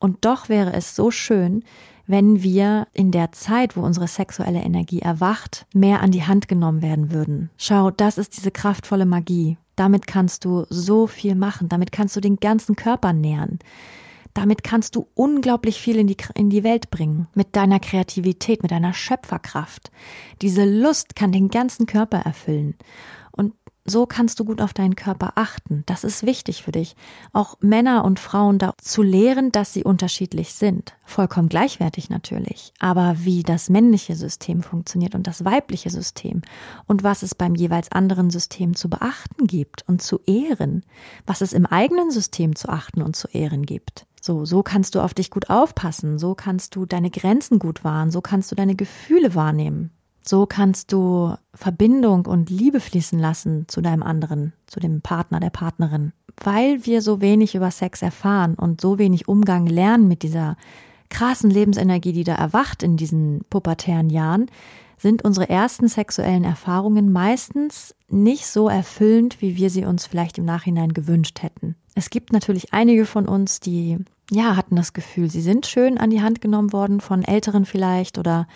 Und 0.00 0.24
doch 0.24 0.48
wäre 0.48 0.72
es 0.72 0.96
so 0.96 1.12
schön, 1.12 1.62
wenn 2.08 2.42
wir 2.42 2.88
in 2.92 3.12
der 3.12 3.30
Zeit, 3.30 3.76
wo 3.76 3.80
unsere 3.82 4.08
sexuelle 4.08 4.62
Energie 4.62 4.98
erwacht, 4.98 5.64
mehr 5.72 6.00
an 6.00 6.10
die 6.10 6.24
Hand 6.24 6.48
genommen 6.48 6.82
werden 6.82 7.12
würden. 7.12 7.48
Schau, 7.56 7.92
das 7.92 8.18
ist 8.18 8.36
diese 8.36 8.50
kraftvolle 8.50 9.06
Magie. 9.06 9.56
Damit 9.76 10.08
kannst 10.08 10.44
du 10.44 10.66
so 10.68 11.06
viel 11.06 11.36
machen. 11.36 11.68
Damit 11.68 11.92
kannst 11.92 12.16
du 12.16 12.20
den 12.20 12.38
ganzen 12.38 12.74
Körper 12.74 13.12
nähern. 13.12 13.60
Damit 14.34 14.64
kannst 14.64 14.96
du 14.96 15.08
unglaublich 15.14 15.80
viel 15.80 15.96
in 15.96 16.06
die, 16.06 16.16
in 16.34 16.50
die 16.50 16.64
Welt 16.64 16.90
bringen. 16.90 17.28
Mit 17.34 17.54
deiner 17.54 17.80
Kreativität, 17.80 18.62
mit 18.62 18.70
deiner 18.70 18.94
Schöpferkraft. 18.94 19.90
Diese 20.40 20.64
Lust 20.64 21.14
kann 21.14 21.32
den 21.32 21.48
ganzen 21.48 21.86
Körper 21.86 22.18
erfüllen. 22.18 22.74
Und 23.30 23.54
so 23.84 24.06
kannst 24.06 24.38
du 24.38 24.44
gut 24.44 24.60
auf 24.60 24.72
deinen 24.72 24.94
Körper 24.94 25.32
achten. 25.34 25.82
Das 25.86 26.04
ist 26.04 26.24
wichtig 26.24 26.62
für 26.62 26.70
dich. 26.70 26.94
Auch 27.32 27.56
Männer 27.60 28.04
und 28.04 28.20
Frauen 28.20 28.58
da 28.58 28.74
zu 28.80 29.02
lehren, 29.02 29.50
dass 29.50 29.72
sie 29.72 29.82
unterschiedlich 29.82 30.54
sind. 30.54 30.94
Vollkommen 31.04 31.48
gleichwertig 31.48 32.08
natürlich. 32.08 32.72
Aber 32.78 33.16
wie 33.18 33.42
das 33.42 33.70
männliche 33.70 34.14
System 34.14 34.62
funktioniert 34.62 35.16
und 35.16 35.26
das 35.26 35.44
weibliche 35.44 35.90
System 35.90 36.42
und 36.86 37.02
was 37.02 37.22
es 37.22 37.34
beim 37.34 37.56
jeweils 37.56 37.90
anderen 37.90 38.30
System 38.30 38.76
zu 38.76 38.88
beachten 38.88 39.48
gibt 39.48 39.86
und 39.88 40.00
zu 40.00 40.20
ehren, 40.26 40.84
was 41.26 41.40
es 41.40 41.52
im 41.52 41.66
eigenen 41.66 42.12
System 42.12 42.54
zu 42.54 42.68
achten 42.68 43.02
und 43.02 43.16
zu 43.16 43.26
ehren 43.28 43.66
gibt. 43.66 44.06
So, 44.24 44.44
so 44.44 44.62
kannst 44.62 44.94
du 44.94 45.00
auf 45.00 45.14
dich 45.14 45.30
gut 45.30 45.50
aufpassen, 45.50 46.16
so 46.16 46.36
kannst 46.36 46.76
du 46.76 46.86
deine 46.86 47.10
Grenzen 47.10 47.58
gut 47.58 47.82
wahren, 47.82 48.12
so 48.12 48.20
kannst 48.20 48.52
du 48.52 48.54
deine 48.54 48.76
Gefühle 48.76 49.34
wahrnehmen. 49.34 49.90
So 50.24 50.46
kannst 50.46 50.92
du 50.92 51.34
Verbindung 51.52 52.26
und 52.26 52.48
Liebe 52.48 52.78
fließen 52.78 53.18
lassen 53.18 53.64
zu 53.66 53.80
deinem 53.80 54.04
anderen, 54.04 54.52
zu 54.68 54.78
dem 54.78 55.00
Partner, 55.00 55.40
der 55.40 55.50
Partnerin. 55.50 56.12
Weil 56.36 56.86
wir 56.86 57.02
so 57.02 57.20
wenig 57.20 57.56
über 57.56 57.72
Sex 57.72 58.00
erfahren 58.00 58.54
und 58.54 58.80
so 58.80 58.96
wenig 58.96 59.26
Umgang 59.26 59.66
lernen 59.66 60.06
mit 60.06 60.22
dieser 60.22 60.56
krassen 61.08 61.50
Lebensenergie, 61.50 62.12
die 62.12 62.22
da 62.22 62.36
erwacht 62.36 62.84
in 62.84 62.96
diesen 62.96 63.44
pubertären 63.50 64.08
Jahren, 64.08 64.46
sind 65.02 65.24
unsere 65.24 65.48
ersten 65.48 65.88
sexuellen 65.88 66.44
Erfahrungen 66.44 67.10
meistens 67.10 67.92
nicht 68.08 68.46
so 68.46 68.68
erfüllend, 68.68 69.42
wie 69.42 69.56
wir 69.56 69.68
sie 69.68 69.84
uns 69.84 70.06
vielleicht 70.06 70.38
im 70.38 70.44
Nachhinein 70.44 70.92
gewünscht 70.92 71.42
hätten. 71.42 71.74
Es 71.96 72.08
gibt 72.08 72.32
natürlich 72.32 72.72
einige 72.72 73.04
von 73.04 73.26
uns, 73.26 73.58
die 73.58 73.98
ja 74.30 74.54
hatten 74.54 74.76
das 74.76 74.92
Gefühl, 74.92 75.28
sie 75.28 75.40
sind 75.40 75.66
schön 75.66 75.98
an 75.98 76.10
die 76.10 76.22
Hand 76.22 76.40
genommen 76.40 76.72
worden 76.72 77.00
von 77.00 77.24
Älteren 77.24 77.66
vielleicht 77.66 78.16
oder 78.16 78.46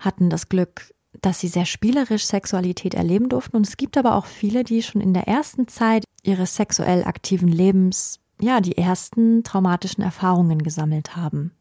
hatten 0.00 0.28
das 0.28 0.50
Glück, 0.50 0.92
dass 1.22 1.40
sie 1.40 1.48
sehr 1.48 1.64
spielerisch 1.64 2.26
Sexualität 2.26 2.92
erleben 2.92 3.30
durften. 3.30 3.56
Und 3.56 3.66
es 3.66 3.78
gibt 3.78 3.96
aber 3.96 4.16
auch 4.16 4.26
viele, 4.26 4.64
die 4.64 4.82
schon 4.82 5.00
in 5.00 5.14
der 5.14 5.28
ersten 5.28 5.66
Zeit 5.66 6.04
ihres 6.22 6.56
sexuell 6.56 7.04
aktiven 7.04 7.48
Lebens 7.48 8.20
ja 8.38 8.60
die 8.60 8.76
ersten 8.76 9.44
traumatischen 9.44 10.04
Erfahrungen 10.04 10.62
gesammelt 10.62 11.16
haben. 11.16 11.52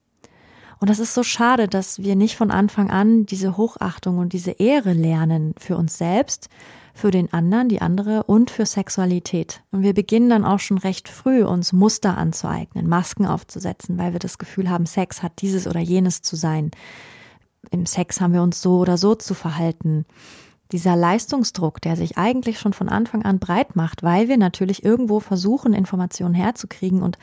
Und 0.83 0.89
das 0.89 0.99
ist 0.99 1.13
so 1.13 1.23
schade, 1.23 1.69
dass 1.69 1.99
wir 1.99 2.17
nicht 2.17 2.35
von 2.35 2.51
Anfang 2.51 2.91
an 2.91 3.25
diese 3.25 3.55
Hochachtung 3.55 4.17
und 4.17 4.33
diese 4.33 4.51
Ehre 4.51 4.91
lernen 4.91 5.55
für 5.57 5.77
uns 5.77 5.97
selbst, 5.97 6.49
für 6.93 7.09
den 7.09 7.31
anderen, 7.31 7.69
die 7.69 7.81
andere 7.81 8.23
und 8.23 8.51
für 8.51 8.65
Sexualität. 8.65 9.63
Und 9.71 9.83
wir 9.83 9.93
beginnen 9.93 10.29
dann 10.29 10.43
auch 10.43 10.59
schon 10.59 10.77
recht 10.77 11.07
früh, 11.07 11.45
uns 11.45 11.71
Muster 11.71 12.17
anzueignen, 12.17 12.89
Masken 12.89 13.25
aufzusetzen, 13.25 13.97
weil 13.97 14.11
wir 14.11 14.19
das 14.19 14.37
Gefühl 14.37 14.69
haben, 14.69 14.85
Sex 14.85 15.23
hat 15.23 15.41
dieses 15.41 15.67
oder 15.67 15.79
jenes 15.79 16.21
zu 16.21 16.35
sein. 16.35 16.71
Im 17.71 17.85
Sex 17.85 18.19
haben 18.19 18.33
wir 18.33 18.43
uns 18.43 18.61
so 18.61 18.79
oder 18.79 18.97
so 18.97 19.15
zu 19.15 19.35
verhalten. 19.35 20.05
Dieser 20.73 20.97
Leistungsdruck, 20.97 21.79
der 21.79 21.95
sich 21.95 22.17
eigentlich 22.17 22.59
schon 22.59 22.73
von 22.73 22.89
Anfang 22.89 23.23
an 23.23 23.39
breit 23.39 23.77
macht, 23.77 24.03
weil 24.03 24.27
wir 24.27 24.35
natürlich 24.35 24.83
irgendwo 24.83 25.21
versuchen, 25.21 25.71
Informationen 25.71 26.33
herzukriegen 26.33 27.01
und 27.01 27.17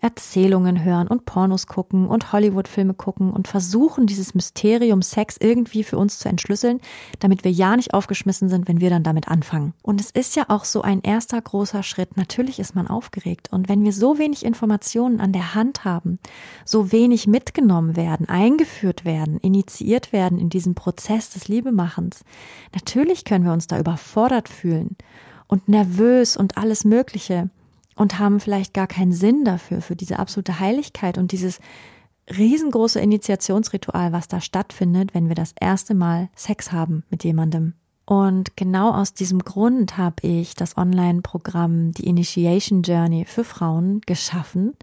Erzählungen 0.00 0.84
hören 0.84 1.08
und 1.08 1.24
Pornos 1.24 1.66
gucken 1.66 2.06
und 2.06 2.32
Hollywood-Filme 2.32 2.94
gucken 2.94 3.32
und 3.32 3.48
versuchen, 3.48 4.06
dieses 4.06 4.34
Mysterium 4.34 5.02
Sex 5.02 5.36
irgendwie 5.38 5.84
für 5.84 5.98
uns 5.98 6.18
zu 6.18 6.28
entschlüsseln, 6.28 6.80
damit 7.18 7.44
wir 7.44 7.50
ja 7.50 7.76
nicht 7.76 7.94
aufgeschmissen 7.94 8.48
sind, 8.48 8.68
wenn 8.68 8.80
wir 8.80 8.90
dann 8.90 9.02
damit 9.02 9.28
anfangen. 9.28 9.74
Und 9.82 10.00
es 10.00 10.10
ist 10.10 10.36
ja 10.36 10.44
auch 10.48 10.64
so 10.64 10.82
ein 10.82 11.00
erster 11.02 11.40
großer 11.40 11.82
Schritt. 11.82 12.16
Natürlich 12.16 12.58
ist 12.58 12.74
man 12.74 12.86
aufgeregt. 12.86 13.48
Und 13.50 13.68
wenn 13.68 13.84
wir 13.84 13.92
so 13.92 14.18
wenig 14.18 14.44
Informationen 14.44 15.20
an 15.20 15.32
der 15.32 15.54
Hand 15.54 15.84
haben, 15.84 16.18
so 16.64 16.92
wenig 16.92 17.26
mitgenommen 17.26 17.96
werden, 17.96 18.28
eingeführt 18.28 19.04
werden, 19.04 19.38
initiiert 19.38 20.12
werden 20.12 20.38
in 20.38 20.50
diesem 20.50 20.74
Prozess 20.74 21.30
des 21.30 21.48
Liebemachens, 21.48 22.24
natürlich 22.74 23.24
können 23.24 23.44
wir 23.44 23.52
uns 23.52 23.66
da 23.66 23.78
überfordert 23.78 24.48
fühlen 24.48 24.96
und 25.46 25.68
nervös 25.68 26.36
und 26.36 26.56
alles 26.56 26.84
Mögliche 26.84 27.50
und 27.96 28.18
haben 28.18 28.38
vielleicht 28.38 28.74
gar 28.74 28.86
keinen 28.86 29.12
Sinn 29.12 29.44
dafür, 29.44 29.80
für 29.80 29.96
diese 29.96 30.18
absolute 30.20 30.60
Heiligkeit 30.60 31.18
und 31.18 31.32
dieses 31.32 31.58
riesengroße 32.30 33.00
Initiationsritual, 33.00 34.12
was 34.12 34.28
da 34.28 34.40
stattfindet, 34.40 35.14
wenn 35.14 35.28
wir 35.28 35.34
das 35.34 35.54
erste 35.58 35.94
Mal 35.94 36.28
Sex 36.36 36.72
haben 36.72 37.04
mit 37.10 37.24
jemandem. 37.24 37.74
Und 38.04 38.56
genau 38.56 38.92
aus 38.92 39.14
diesem 39.14 39.40
Grund 39.40 39.96
habe 39.96 40.26
ich 40.26 40.54
das 40.54 40.76
Online-Programm 40.76 41.92
Die 41.92 42.06
Initiation 42.06 42.82
Journey 42.82 43.24
für 43.24 43.42
Frauen 43.42 44.00
geschaffen, 44.06 44.74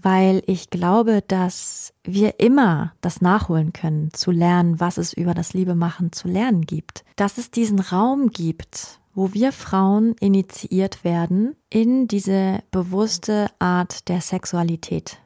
weil 0.00 0.42
ich 0.46 0.70
glaube, 0.70 1.22
dass 1.26 1.92
wir 2.04 2.38
immer 2.38 2.92
das 3.00 3.20
nachholen 3.20 3.72
können, 3.72 4.12
zu 4.12 4.30
lernen, 4.30 4.78
was 4.78 4.96
es 4.98 5.12
über 5.12 5.34
das 5.34 5.54
Liebemachen 5.54 6.12
zu 6.12 6.28
lernen 6.28 6.62
gibt. 6.62 7.04
Dass 7.16 7.38
es 7.38 7.50
diesen 7.50 7.80
Raum 7.80 8.30
gibt, 8.30 9.00
wo 9.14 9.32
wir 9.32 9.52
Frauen 9.52 10.14
initiiert 10.20 11.04
werden 11.04 11.54
in 11.68 12.08
diese 12.08 12.62
bewusste 12.70 13.50
Art 13.58 14.08
der 14.08 14.20
Sexualität, 14.20 15.18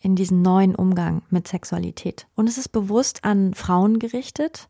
in 0.00 0.16
diesen 0.16 0.42
neuen 0.42 0.74
Umgang 0.74 1.22
mit 1.30 1.46
Sexualität. 1.46 2.26
Und 2.34 2.48
es 2.48 2.58
ist 2.58 2.68
bewusst 2.70 3.24
an 3.24 3.54
Frauen 3.54 3.98
gerichtet, 3.98 4.68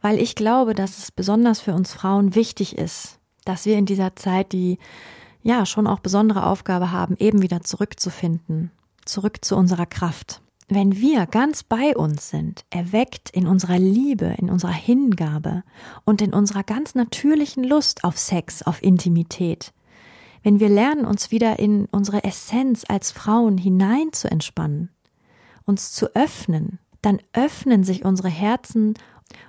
weil 0.00 0.18
ich 0.18 0.34
glaube, 0.34 0.74
dass 0.74 0.98
es 0.98 1.12
besonders 1.12 1.60
für 1.60 1.74
uns 1.74 1.92
Frauen 1.92 2.34
wichtig 2.34 2.76
ist, 2.76 3.18
dass 3.44 3.66
wir 3.66 3.76
in 3.76 3.86
dieser 3.86 4.16
Zeit 4.16 4.52
die 4.52 4.78
ja 5.42 5.64
schon 5.64 5.86
auch 5.86 6.00
besondere 6.00 6.46
Aufgabe 6.46 6.90
haben, 6.90 7.16
eben 7.18 7.42
wieder 7.42 7.62
zurückzufinden, 7.62 8.72
zurück 9.04 9.44
zu 9.44 9.56
unserer 9.56 9.86
Kraft 9.86 10.42
wenn 10.68 10.96
wir 10.96 11.26
ganz 11.26 11.62
bei 11.62 11.96
uns 11.96 12.28
sind, 12.28 12.64
erweckt 12.70 13.30
in 13.30 13.46
unserer 13.46 13.78
Liebe, 13.78 14.34
in 14.38 14.50
unserer 14.50 14.72
Hingabe 14.72 15.64
und 16.04 16.20
in 16.20 16.34
unserer 16.34 16.62
ganz 16.62 16.94
natürlichen 16.94 17.64
Lust 17.64 18.04
auf 18.04 18.18
Sex, 18.18 18.62
auf 18.62 18.82
Intimität, 18.82 19.72
wenn 20.42 20.60
wir 20.60 20.68
lernen, 20.68 21.04
uns 21.04 21.30
wieder 21.30 21.58
in 21.58 21.86
unsere 21.86 22.22
Essenz 22.24 22.84
als 22.86 23.10
Frauen 23.10 23.58
hinein 23.58 24.12
zu 24.12 24.30
entspannen, 24.30 24.90
uns 25.64 25.92
zu 25.92 26.14
öffnen, 26.14 26.78
dann 27.02 27.20
öffnen 27.32 27.82
sich 27.82 28.04
unsere 28.04 28.28
Herzen 28.28 28.94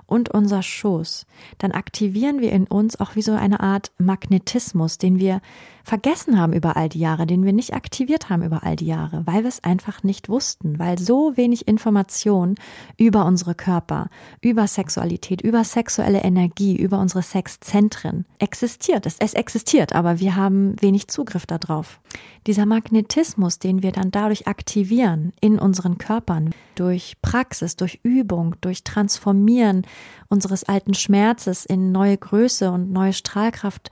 und 0.06 0.30
unser 0.30 0.64
Schoß, 0.64 1.26
dann 1.58 1.72
aktivieren 1.72 2.40
wir 2.42 2.52
in 2.52 2.66
uns 2.66 3.00
auch 3.00 3.16
wie 3.16 3.22
so 3.22 3.34
eine 3.34 3.60
Art 3.60 3.92
Magnetismus, 3.98 4.98
den 4.98 5.20
wir 5.20 5.42
vergessen 5.90 6.40
haben 6.40 6.54
über 6.54 6.78
all 6.78 6.88
die 6.88 7.00
Jahre, 7.00 7.26
den 7.26 7.44
wir 7.44 7.52
nicht 7.52 7.74
aktiviert 7.74 8.30
haben 8.30 8.44
über 8.44 8.64
all 8.64 8.76
die 8.76 8.86
Jahre, 8.86 9.24
weil 9.26 9.42
wir 9.42 9.50
es 9.50 9.64
einfach 9.64 10.04
nicht 10.04 10.30
wussten, 10.30 10.78
weil 10.78 11.00
so 11.00 11.36
wenig 11.36 11.68
Information 11.68 12.56
über 12.96 13.26
unsere 13.26 13.56
Körper, 13.56 14.10
über 14.40 14.68
Sexualität, 14.68 15.42
über 15.42 15.64
sexuelle 15.64 16.20
Energie, 16.20 16.78
über 16.78 17.00
unsere 17.00 17.24
Sexzentren 17.24 18.26
existiert. 18.38 19.08
Es, 19.08 19.18
es 19.18 19.34
existiert, 19.34 19.94
aber 19.94 20.20
wir 20.20 20.36
haben 20.36 20.80
wenig 20.80 21.08
Zugriff 21.08 21.48
darauf. 21.48 22.00
Dieser 22.46 22.68
Magnetismus, 22.68 23.58
den 23.58 23.82
wir 23.82 23.92
dann 23.92 24.12
dadurch 24.12 24.48
aktivieren 24.48 25.34
in 25.42 25.58
unseren 25.58 25.98
Körpern, 25.98 26.52
durch 26.76 27.18
Praxis, 27.24 27.78
durch 27.78 28.00
Übung, 28.04 28.56
durch 28.62 28.84
Transformieren, 28.84 29.88
unseres 30.30 30.64
alten 30.66 30.94
Schmerzes 30.94 31.66
in 31.66 31.92
neue 31.92 32.18
Größe 32.18 32.70
und 32.70 32.92
neue 32.92 33.14
Strahlkraft, 33.14 33.90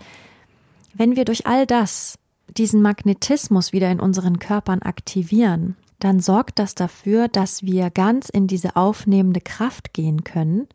wenn 0.98 1.16
wir 1.16 1.26
durch 1.26 1.46
all 1.48 1.66
das 1.66 2.18
diesen 2.50 2.82
Magnetismus 2.82 3.74
wieder 3.74 3.92
in 3.92 4.00
unseren 4.00 4.40
Körpern 4.40 4.82
aktivieren, 4.82 5.76
dann 6.00 6.20
sorgt 6.20 6.60
das 6.60 6.76
dafür, 6.76 7.28
dass 7.28 7.64
wir 7.64 7.90
ganz 7.90 8.30
in 8.30 8.48
diese 8.48 8.76
aufnehmende 8.76 9.42
Kraft 9.42 9.94
gehen 9.94 10.24
können. 10.24 10.68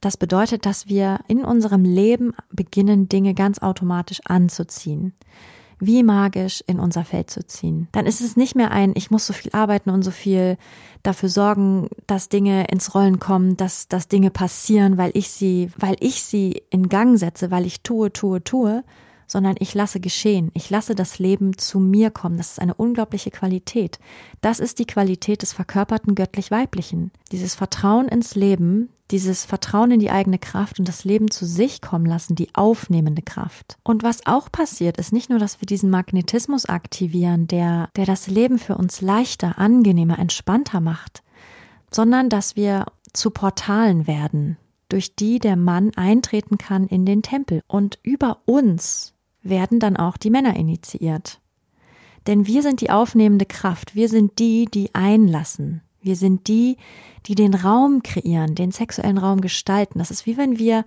Das 0.00 0.16
bedeutet, 0.16 0.64
dass 0.64 0.88
wir 0.88 1.20
in 1.28 1.44
unserem 1.44 1.84
Leben 1.84 2.34
beginnen, 2.50 3.08
Dinge 3.08 3.34
ganz 3.34 3.58
automatisch 3.58 4.20
anzuziehen 4.24 5.12
wie 5.80 6.02
magisch 6.02 6.62
in 6.66 6.78
unser 6.78 7.04
Feld 7.04 7.30
zu 7.30 7.44
ziehen. 7.44 7.88
Dann 7.92 8.06
ist 8.06 8.20
es 8.20 8.36
nicht 8.36 8.54
mehr 8.54 8.70
ein, 8.70 8.92
ich 8.94 9.10
muss 9.10 9.26
so 9.26 9.32
viel 9.32 9.50
arbeiten 9.52 9.90
und 9.90 10.02
so 10.02 10.10
viel 10.10 10.58
dafür 11.02 11.30
sorgen, 11.30 11.88
dass 12.06 12.28
Dinge 12.28 12.66
ins 12.66 12.94
Rollen 12.94 13.18
kommen, 13.18 13.56
dass, 13.56 13.88
dass 13.88 14.06
Dinge 14.06 14.30
passieren, 14.30 14.98
weil 14.98 15.10
ich 15.14 15.30
sie, 15.30 15.70
weil 15.76 15.96
ich 16.00 16.22
sie 16.22 16.62
in 16.70 16.88
Gang 16.88 17.18
setze, 17.18 17.50
weil 17.50 17.64
ich 17.64 17.82
tue, 17.82 18.12
tue, 18.12 18.44
tue, 18.44 18.84
sondern 19.30 19.54
ich 19.60 19.74
lasse 19.74 20.00
geschehen. 20.00 20.50
Ich 20.54 20.70
lasse 20.70 20.96
das 20.96 21.20
Leben 21.20 21.56
zu 21.56 21.78
mir 21.78 22.10
kommen. 22.10 22.36
Das 22.36 22.50
ist 22.50 22.60
eine 22.60 22.74
unglaubliche 22.74 23.30
Qualität. 23.30 24.00
Das 24.40 24.58
ist 24.58 24.80
die 24.80 24.86
Qualität 24.86 25.42
des 25.42 25.52
verkörperten 25.52 26.16
göttlich-weiblichen. 26.16 27.12
Dieses 27.30 27.54
Vertrauen 27.54 28.08
ins 28.08 28.34
Leben, 28.34 28.88
dieses 29.12 29.44
Vertrauen 29.44 29.92
in 29.92 30.00
die 30.00 30.10
eigene 30.10 30.40
Kraft 30.40 30.80
und 30.80 30.88
das 30.88 31.04
Leben 31.04 31.30
zu 31.30 31.46
sich 31.46 31.80
kommen 31.80 32.06
lassen, 32.06 32.34
die 32.34 32.52
aufnehmende 32.56 33.22
Kraft. 33.22 33.78
Und 33.84 34.02
was 34.02 34.26
auch 34.26 34.50
passiert, 34.50 34.98
ist 34.98 35.12
nicht 35.12 35.30
nur, 35.30 35.38
dass 35.38 35.60
wir 35.60 35.66
diesen 35.66 35.90
Magnetismus 35.90 36.66
aktivieren, 36.66 37.46
der, 37.46 37.88
der 37.94 38.06
das 38.06 38.26
Leben 38.26 38.58
für 38.58 38.76
uns 38.76 39.00
leichter, 39.00 39.58
angenehmer, 39.58 40.18
entspannter 40.18 40.80
macht, 40.80 41.22
sondern 41.92 42.28
dass 42.30 42.56
wir 42.56 42.86
zu 43.12 43.30
Portalen 43.30 44.08
werden, 44.08 44.56
durch 44.88 45.14
die 45.14 45.38
der 45.38 45.54
Mann 45.54 45.92
eintreten 45.94 46.58
kann 46.58 46.88
in 46.88 47.06
den 47.06 47.22
Tempel. 47.22 47.62
Und 47.68 48.00
über 48.02 48.40
uns 48.44 49.14
werden 49.42 49.78
dann 49.80 49.96
auch 49.96 50.16
die 50.16 50.30
Männer 50.30 50.56
initiiert. 50.56 51.40
Denn 52.26 52.46
wir 52.46 52.62
sind 52.62 52.80
die 52.80 52.90
aufnehmende 52.90 53.46
Kraft, 53.46 53.94
wir 53.94 54.08
sind 54.08 54.38
die, 54.38 54.66
die 54.66 54.94
einlassen, 54.94 55.82
wir 56.02 56.16
sind 56.16 56.48
die, 56.48 56.76
die 57.26 57.34
den 57.34 57.54
Raum 57.54 58.02
kreieren, 58.02 58.54
den 58.54 58.72
sexuellen 58.72 59.18
Raum 59.18 59.40
gestalten. 59.40 59.98
Das 59.98 60.10
ist 60.10 60.26
wie 60.26 60.36
wenn 60.36 60.58
wir 60.58 60.84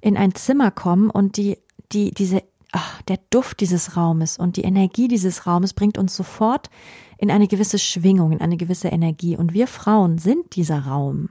in 0.00 0.16
ein 0.16 0.34
Zimmer 0.34 0.70
kommen 0.70 1.10
und 1.10 1.36
die, 1.36 1.58
die, 1.92 2.12
diese, 2.12 2.42
ach, 2.72 3.02
der 3.02 3.18
Duft 3.30 3.60
dieses 3.60 3.96
Raumes 3.96 4.38
und 4.38 4.56
die 4.56 4.62
Energie 4.62 5.08
dieses 5.08 5.46
Raumes 5.46 5.74
bringt 5.74 5.98
uns 5.98 6.14
sofort 6.16 6.70
in 7.18 7.30
eine 7.30 7.48
gewisse 7.48 7.78
Schwingung, 7.78 8.32
in 8.32 8.40
eine 8.40 8.56
gewisse 8.56 8.88
Energie. 8.88 9.36
Und 9.36 9.52
wir 9.52 9.66
Frauen 9.66 10.18
sind 10.18 10.56
dieser 10.56 10.86
Raum. 10.86 11.28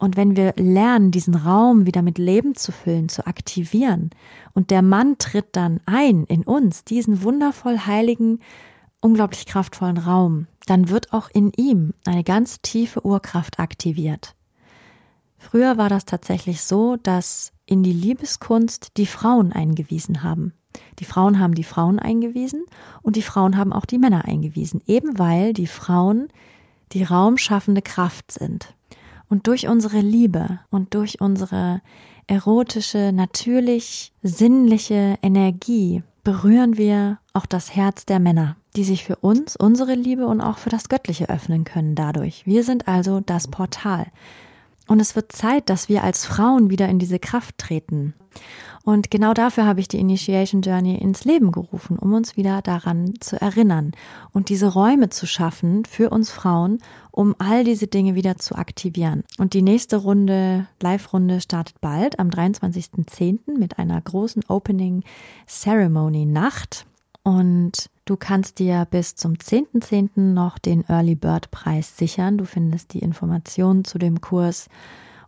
Und 0.00 0.16
wenn 0.16 0.34
wir 0.34 0.54
lernen, 0.56 1.10
diesen 1.10 1.34
Raum 1.34 1.84
wieder 1.84 2.00
mit 2.00 2.16
Leben 2.16 2.54
zu 2.54 2.72
füllen, 2.72 3.10
zu 3.10 3.26
aktivieren, 3.26 4.08
und 4.54 4.70
der 4.70 4.80
Mann 4.80 5.18
tritt 5.18 5.54
dann 5.54 5.78
ein 5.84 6.24
in 6.24 6.42
uns, 6.42 6.84
diesen 6.84 7.22
wundervoll 7.22 7.78
heiligen, 7.80 8.40
unglaublich 9.00 9.44
kraftvollen 9.44 9.98
Raum, 9.98 10.46
dann 10.64 10.88
wird 10.88 11.12
auch 11.12 11.28
in 11.28 11.52
ihm 11.54 11.92
eine 12.06 12.24
ganz 12.24 12.62
tiefe 12.62 13.04
Urkraft 13.04 13.60
aktiviert. 13.60 14.34
Früher 15.36 15.76
war 15.76 15.90
das 15.90 16.06
tatsächlich 16.06 16.62
so, 16.62 16.96
dass 16.96 17.52
in 17.66 17.82
die 17.82 17.92
Liebeskunst 17.92 18.96
die 18.96 19.06
Frauen 19.06 19.52
eingewiesen 19.52 20.22
haben. 20.22 20.54
Die 20.98 21.04
Frauen 21.04 21.38
haben 21.38 21.54
die 21.54 21.64
Frauen 21.64 21.98
eingewiesen 21.98 22.64
und 23.02 23.16
die 23.16 23.22
Frauen 23.22 23.58
haben 23.58 23.74
auch 23.74 23.84
die 23.84 23.98
Männer 23.98 24.24
eingewiesen, 24.24 24.80
eben 24.86 25.18
weil 25.18 25.52
die 25.52 25.66
Frauen 25.66 26.28
die 26.92 27.02
raumschaffende 27.02 27.82
Kraft 27.82 28.32
sind. 28.32 28.74
Und 29.30 29.46
durch 29.46 29.68
unsere 29.68 30.00
Liebe 30.00 30.58
und 30.70 30.92
durch 30.94 31.20
unsere 31.20 31.80
erotische, 32.26 33.12
natürlich 33.14 34.12
sinnliche 34.22 35.18
Energie 35.22 36.02
berühren 36.24 36.76
wir 36.76 37.18
auch 37.32 37.46
das 37.46 37.74
Herz 37.74 38.04
der 38.04 38.18
Männer, 38.18 38.56
die 38.76 38.84
sich 38.84 39.04
für 39.04 39.16
uns, 39.16 39.56
unsere 39.56 39.94
Liebe 39.94 40.26
und 40.26 40.40
auch 40.40 40.58
für 40.58 40.68
das 40.68 40.88
Göttliche 40.88 41.30
öffnen 41.30 41.64
können 41.64 41.94
dadurch. 41.94 42.44
Wir 42.44 42.64
sind 42.64 42.88
also 42.88 43.20
das 43.20 43.48
Portal. 43.48 44.06
Und 44.88 44.98
es 44.98 45.14
wird 45.14 45.30
Zeit, 45.30 45.70
dass 45.70 45.88
wir 45.88 46.02
als 46.02 46.26
Frauen 46.26 46.68
wieder 46.68 46.88
in 46.88 46.98
diese 46.98 47.20
Kraft 47.20 47.56
treten. 47.56 48.14
Und 48.84 49.10
genau 49.10 49.34
dafür 49.34 49.66
habe 49.66 49.80
ich 49.80 49.88
die 49.88 49.98
Initiation 49.98 50.62
Journey 50.62 50.96
ins 50.96 51.24
Leben 51.24 51.52
gerufen, 51.52 51.98
um 51.98 52.14
uns 52.14 52.36
wieder 52.36 52.62
daran 52.62 53.14
zu 53.20 53.40
erinnern 53.40 53.92
und 54.32 54.48
diese 54.48 54.68
Räume 54.68 55.10
zu 55.10 55.26
schaffen 55.26 55.84
für 55.84 56.08
uns 56.10 56.30
Frauen, 56.30 56.78
um 57.10 57.34
all 57.38 57.62
diese 57.62 57.88
Dinge 57.88 58.14
wieder 58.14 58.36
zu 58.38 58.54
aktivieren. 58.54 59.24
Und 59.38 59.52
die 59.52 59.62
nächste 59.62 59.98
Runde, 59.98 60.66
Live-Runde, 60.80 61.40
startet 61.42 61.80
bald 61.82 62.18
am 62.18 62.30
23.10. 62.30 63.58
mit 63.58 63.78
einer 63.78 64.00
großen 64.00 64.44
Opening 64.48 65.04
Ceremony 65.46 66.24
Nacht. 66.24 66.86
Und 67.22 67.90
du 68.06 68.16
kannst 68.16 68.58
dir 68.58 68.86
bis 68.90 69.14
zum 69.14 69.34
10.10. 69.34 70.14
.10. 70.16 70.20
noch 70.32 70.58
den 70.58 70.84
Early 70.88 71.16
Bird 71.16 71.50
Preis 71.50 71.98
sichern. 71.98 72.38
Du 72.38 72.46
findest 72.46 72.94
die 72.94 73.00
Informationen 73.00 73.84
zu 73.84 73.98
dem 73.98 74.22
Kurs 74.22 74.68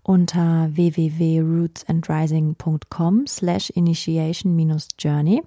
unter 0.02 0.70
www.rootsandrising.com 0.72 3.26
slash 3.26 3.70
initiation-journey. 3.70 5.42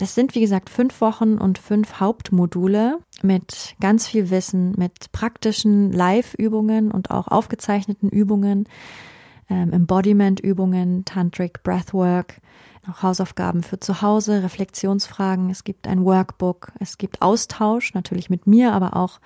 Es 0.00 0.14
sind, 0.14 0.36
wie 0.36 0.40
gesagt, 0.40 0.70
fünf 0.70 1.00
Wochen 1.00 1.38
und 1.38 1.58
fünf 1.58 1.98
Hauptmodule 1.98 2.98
mit 3.22 3.74
ganz 3.80 4.06
viel 4.06 4.30
Wissen, 4.30 4.74
mit 4.76 5.10
praktischen 5.10 5.92
Live-Übungen 5.92 6.92
und 6.92 7.10
auch 7.10 7.26
aufgezeichneten 7.26 8.08
Übungen, 8.08 8.68
ähm, 9.50 9.72
Embodiment-Übungen, 9.72 11.04
Tantric 11.04 11.64
Breathwork, 11.64 12.40
auch 12.88 13.02
Hausaufgaben 13.02 13.64
für 13.64 13.80
zu 13.80 14.00
Hause, 14.00 14.44
Reflexionsfragen. 14.44 15.50
Es 15.50 15.64
gibt 15.64 15.88
ein 15.88 16.04
Workbook, 16.04 16.70
es 16.78 16.96
gibt 16.96 17.20
Austausch, 17.20 17.92
natürlich 17.92 18.30
mit 18.30 18.46
mir, 18.46 18.72
aber 18.72 18.96
auch 18.96 19.18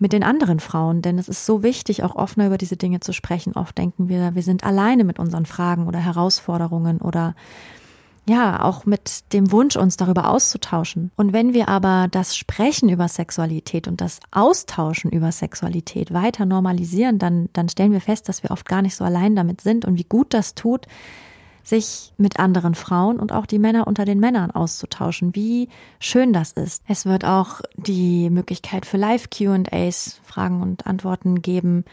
mit 0.00 0.12
den 0.12 0.24
anderen 0.24 0.60
Frauen, 0.60 1.02
denn 1.02 1.18
es 1.18 1.28
ist 1.28 1.46
so 1.46 1.62
wichtig, 1.62 2.02
auch 2.02 2.16
offener 2.16 2.46
über 2.46 2.58
diese 2.58 2.76
Dinge 2.76 3.00
zu 3.00 3.12
sprechen. 3.12 3.54
Oft 3.54 3.78
denken 3.78 4.08
wir, 4.08 4.34
wir 4.34 4.42
sind 4.42 4.64
alleine 4.64 5.04
mit 5.04 5.18
unseren 5.18 5.46
Fragen 5.46 5.86
oder 5.86 5.98
Herausforderungen 5.98 7.00
oder 7.00 7.34
ja, 8.26 8.62
auch 8.62 8.86
mit 8.86 9.32
dem 9.34 9.52
Wunsch, 9.52 9.76
uns 9.76 9.98
darüber 9.98 10.30
auszutauschen. 10.30 11.10
Und 11.14 11.34
wenn 11.34 11.52
wir 11.52 11.68
aber 11.68 12.08
das 12.10 12.36
Sprechen 12.36 12.88
über 12.88 13.06
Sexualität 13.06 13.86
und 13.86 14.00
das 14.00 14.18
Austauschen 14.30 15.10
über 15.10 15.30
Sexualität 15.30 16.12
weiter 16.14 16.46
normalisieren, 16.46 17.18
dann, 17.18 17.50
dann 17.52 17.68
stellen 17.68 17.92
wir 17.92 18.00
fest, 18.00 18.28
dass 18.30 18.42
wir 18.42 18.50
oft 18.50 18.66
gar 18.66 18.80
nicht 18.80 18.96
so 18.96 19.04
allein 19.04 19.36
damit 19.36 19.60
sind 19.60 19.84
und 19.84 19.98
wie 19.98 20.04
gut 20.04 20.32
das 20.32 20.54
tut, 20.54 20.86
sich 21.64 22.12
mit 22.16 22.38
anderen 22.38 22.74
Frauen 22.74 23.18
und 23.18 23.32
auch 23.32 23.46
die 23.46 23.58
Männer 23.58 23.86
unter 23.86 24.04
den 24.04 24.20
Männern 24.20 24.50
auszutauschen. 24.50 25.34
Wie 25.34 25.68
schön 25.98 26.32
das 26.32 26.52
ist. 26.52 26.82
Es 26.86 27.06
wird 27.06 27.24
auch 27.24 27.60
die 27.76 28.30
Möglichkeit 28.30 28.86
für 28.86 28.96
Live-QAs, 28.96 30.20
Fragen 30.22 30.62
und 30.62 30.86
Antworten 30.86 31.42
geben 31.42 31.84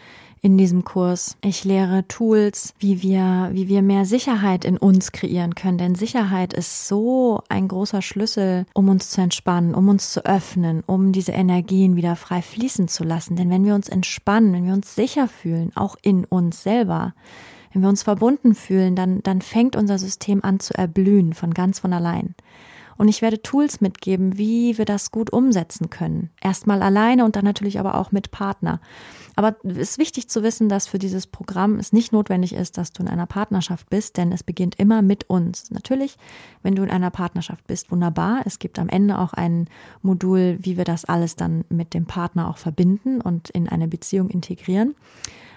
in 0.42 0.58
diesem 0.58 0.84
Kurs. 0.84 1.38
Ich 1.42 1.64
lehre 1.64 2.08
Tools, 2.08 2.74
wie 2.80 3.04
wir, 3.04 3.50
wie 3.54 3.68
wir 3.68 3.82
mehr 3.84 4.06
Sicherheit 4.06 4.66
in 4.66 4.78
uns 4.78 5.12
kreieren 5.12 5.54
können. 5.56 5.78
Denn 5.78 5.96
Sicherheit 5.96 6.54
ist 6.54 6.88
so 6.88 7.42
ein 7.48 7.68
großer 7.68 8.02
Schlüssel, 8.02 8.66
um 8.74 8.90
uns 8.90 9.12
zu 9.12 9.22
entspannen, 9.22 9.76
um 9.76 9.88
uns 9.88 10.12
zu 10.12 10.26
öffnen, 10.26 10.84
um 10.86 11.12
diese 11.12 11.32
Energien 11.32 11.96
wieder 11.96 12.16
frei 12.16 12.42
fließen 12.42 12.88
zu 12.88 13.04
lassen. 13.04 13.36
Denn 13.36 13.52
wenn 13.52 13.66
wir 13.66 13.76
uns 13.76 13.88
entspannen, 13.88 14.52
wenn 14.54 14.66
wir 14.66 14.74
uns 14.74 14.96
sicher 14.96 15.28
fühlen, 15.28 15.72
auch 15.76 15.96
in 16.02 16.26
uns 16.26 16.64
selber, 16.64 17.14
wenn 17.74 17.82
wir 17.82 17.90
uns 17.90 18.04
verbunden 18.04 18.56
fühlen, 18.56 18.96
dann, 18.96 19.22
dann 19.24 19.42
fängt 19.42 19.76
unser 19.76 19.98
System 19.98 20.44
an 20.44 20.60
zu 20.60 20.74
erblühen 20.74 21.34
von 21.34 21.54
ganz 21.54 21.80
von 21.80 21.94
allein. 21.94 22.36
Und 22.98 23.08
ich 23.08 23.24
werde 23.24 23.42
Tools 23.42 23.82
mitgeben, 23.82 24.38
wie 24.38 24.78
wir 24.78 24.86
das 24.86 25.10
gut 25.10 25.34
umsetzen 25.34 25.90
können. 25.90 26.30
Erstmal 26.40 26.84
alleine 26.84 27.26
und 27.26 27.36
dann 27.36 27.46
natürlich 27.46 27.80
aber 27.80 27.96
auch 27.96 28.12
mit 28.12 28.30
Partner. 28.30 28.80
Aber 29.36 29.56
es 29.64 29.78
ist 29.78 29.98
wichtig 29.98 30.30
zu 30.30 30.44
wissen, 30.44 30.70
dass 30.70 30.86
für 30.86 31.00
dieses 31.00 31.26
Programm 31.26 31.80
es 31.80 31.94
nicht 31.94 32.12
notwendig 32.12 32.54
ist, 32.54 32.78
dass 32.78 32.92
du 32.92 33.02
in 33.02 33.10
einer 33.10 33.26
Partnerschaft 33.26 33.90
bist, 33.90 34.18
denn 34.18 34.32
es 34.32 34.44
beginnt 34.44 34.76
immer 34.76 35.02
mit 35.02 35.30
uns. 35.32 35.72
Natürlich, 35.72 36.18
wenn 36.62 36.76
du 36.76 36.84
in 36.84 36.92
einer 36.92 37.10
Partnerschaft 37.10 37.66
bist, 37.66 37.92
wunderbar. 37.92 38.42
Es 38.46 38.60
gibt 38.60 38.78
am 38.78 38.88
Ende 38.90 39.18
auch 39.18 39.34
ein 39.34 39.68
Modul, 40.04 40.58
wie 40.60 40.78
wir 40.78 40.84
das 40.84 41.06
alles 41.06 41.36
dann 41.36 41.66
mit 41.70 41.96
dem 41.96 42.06
Partner 42.06 42.50
auch 42.50 42.58
verbinden 42.58 43.20
und 43.20 43.50
in 43.50 43.68
eine 43.68 43.88
Beziehung 43.88 44.30
integrieren. 44.30 44.94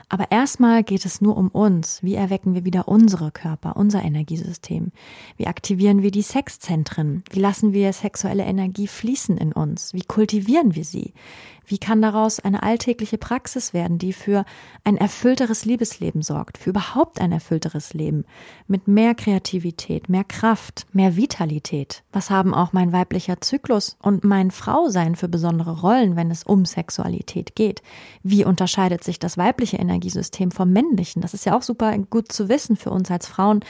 Aber 0.09 0.31
erstmal 0.31 0.83
geht 0.85 1.05
es 1.05 1.21
nur 1.21 1.37
um 1.37 1.49
uns. 1.49 2.03
Wie 2.03 2.15
erwecken 2.15 2.55
wir 2.55 2.65
wieder 2.65 2.89
unsere 2.89 3.31
Körper, 3.31 3.77
unser 3.77 4.03
Energiesystem? 4.03 4.93
Wie 5.37 5.47
aktivieren 5.47 6.03
wir 6.03 6.11
die 6.11 6.23
Sexzentren? 6.23 7.25
Wie 7.31 7.41
lassen 7.41 7.73
wir 7.73 7.93
sexuelle 7.93 8.45
Energie 8.45 8.87
fließen 8.87 9.39
in 9.39 9.53
uns? 9.53 9.95
Wie 9.95 10.03
kultivieren 10.03 10.75
wir 10.75 10.85
sie? 10.85 11.15
Wie 11.67 11.79
kann 11.79 12.03
daraus 12.03 12.41
eine 12.41 12.63
alltägliche 12.63 13.19
Praxis 13.19 13.73
werden, 13.73 13.99
die 13.99 14.13
für 14.13 14.45
ein 14.85 14.97
erfüllteres 14.97 15.65
Liebesleben 15.65 16.23
sorgt, 16.23 16.59
für 16.59 16.71
überhaupt 16.71 17.21
ein 17.21 17.33
erfüllteres 17.33 17.95
Leben, 17.95 18.25
mit 18.67 18.89
mehr 18.89 19.15
Kreativität, 19.15 20.09
mehr 20.09 20.25
Kraft, 20.25 20.87
mehr 20.93 21.17
Vitalität? 21.17 22.03
Was 22.13 22.31
haben 22.31 22.55
auch 22.55 22.73
mein 22.73 22.93
weiblicher 22.93 23.41
Zyklus 23.41 23.97
und 24.03 24.25
mein 24.25 24.51
Frausein 24.51 25.17
für 25.17 25.29
besondere 25.29 25.81
Rollen, 25.81 26.17
wenn 26.17 26.31
es 26.31 26.45
um 26.45 26.65
Sexualität 26.65 27.55
geht? 27.55 27.83
Wie 28.23 28.45
unterscheidet 28.45 29.05
sich 29.05 29.19
das 29.19 29.39
weibliche 29.39 29.77
Energiesystem 29.77 30.51
vom 30.51 30.71
männlichen? 30.71 31.23
Das 31.23 31.35
ist 31.35 31.47
ja 31.47 31.57
auch 31.57 31.63
super 31.63 31.97
gut 32.11 32.31
zu 32.31 32.49
wissen 32.49 32.77
für 32.77 32.91
uns 32.91 33.11
als 33.11 33.27
Frauen 33.27 33.61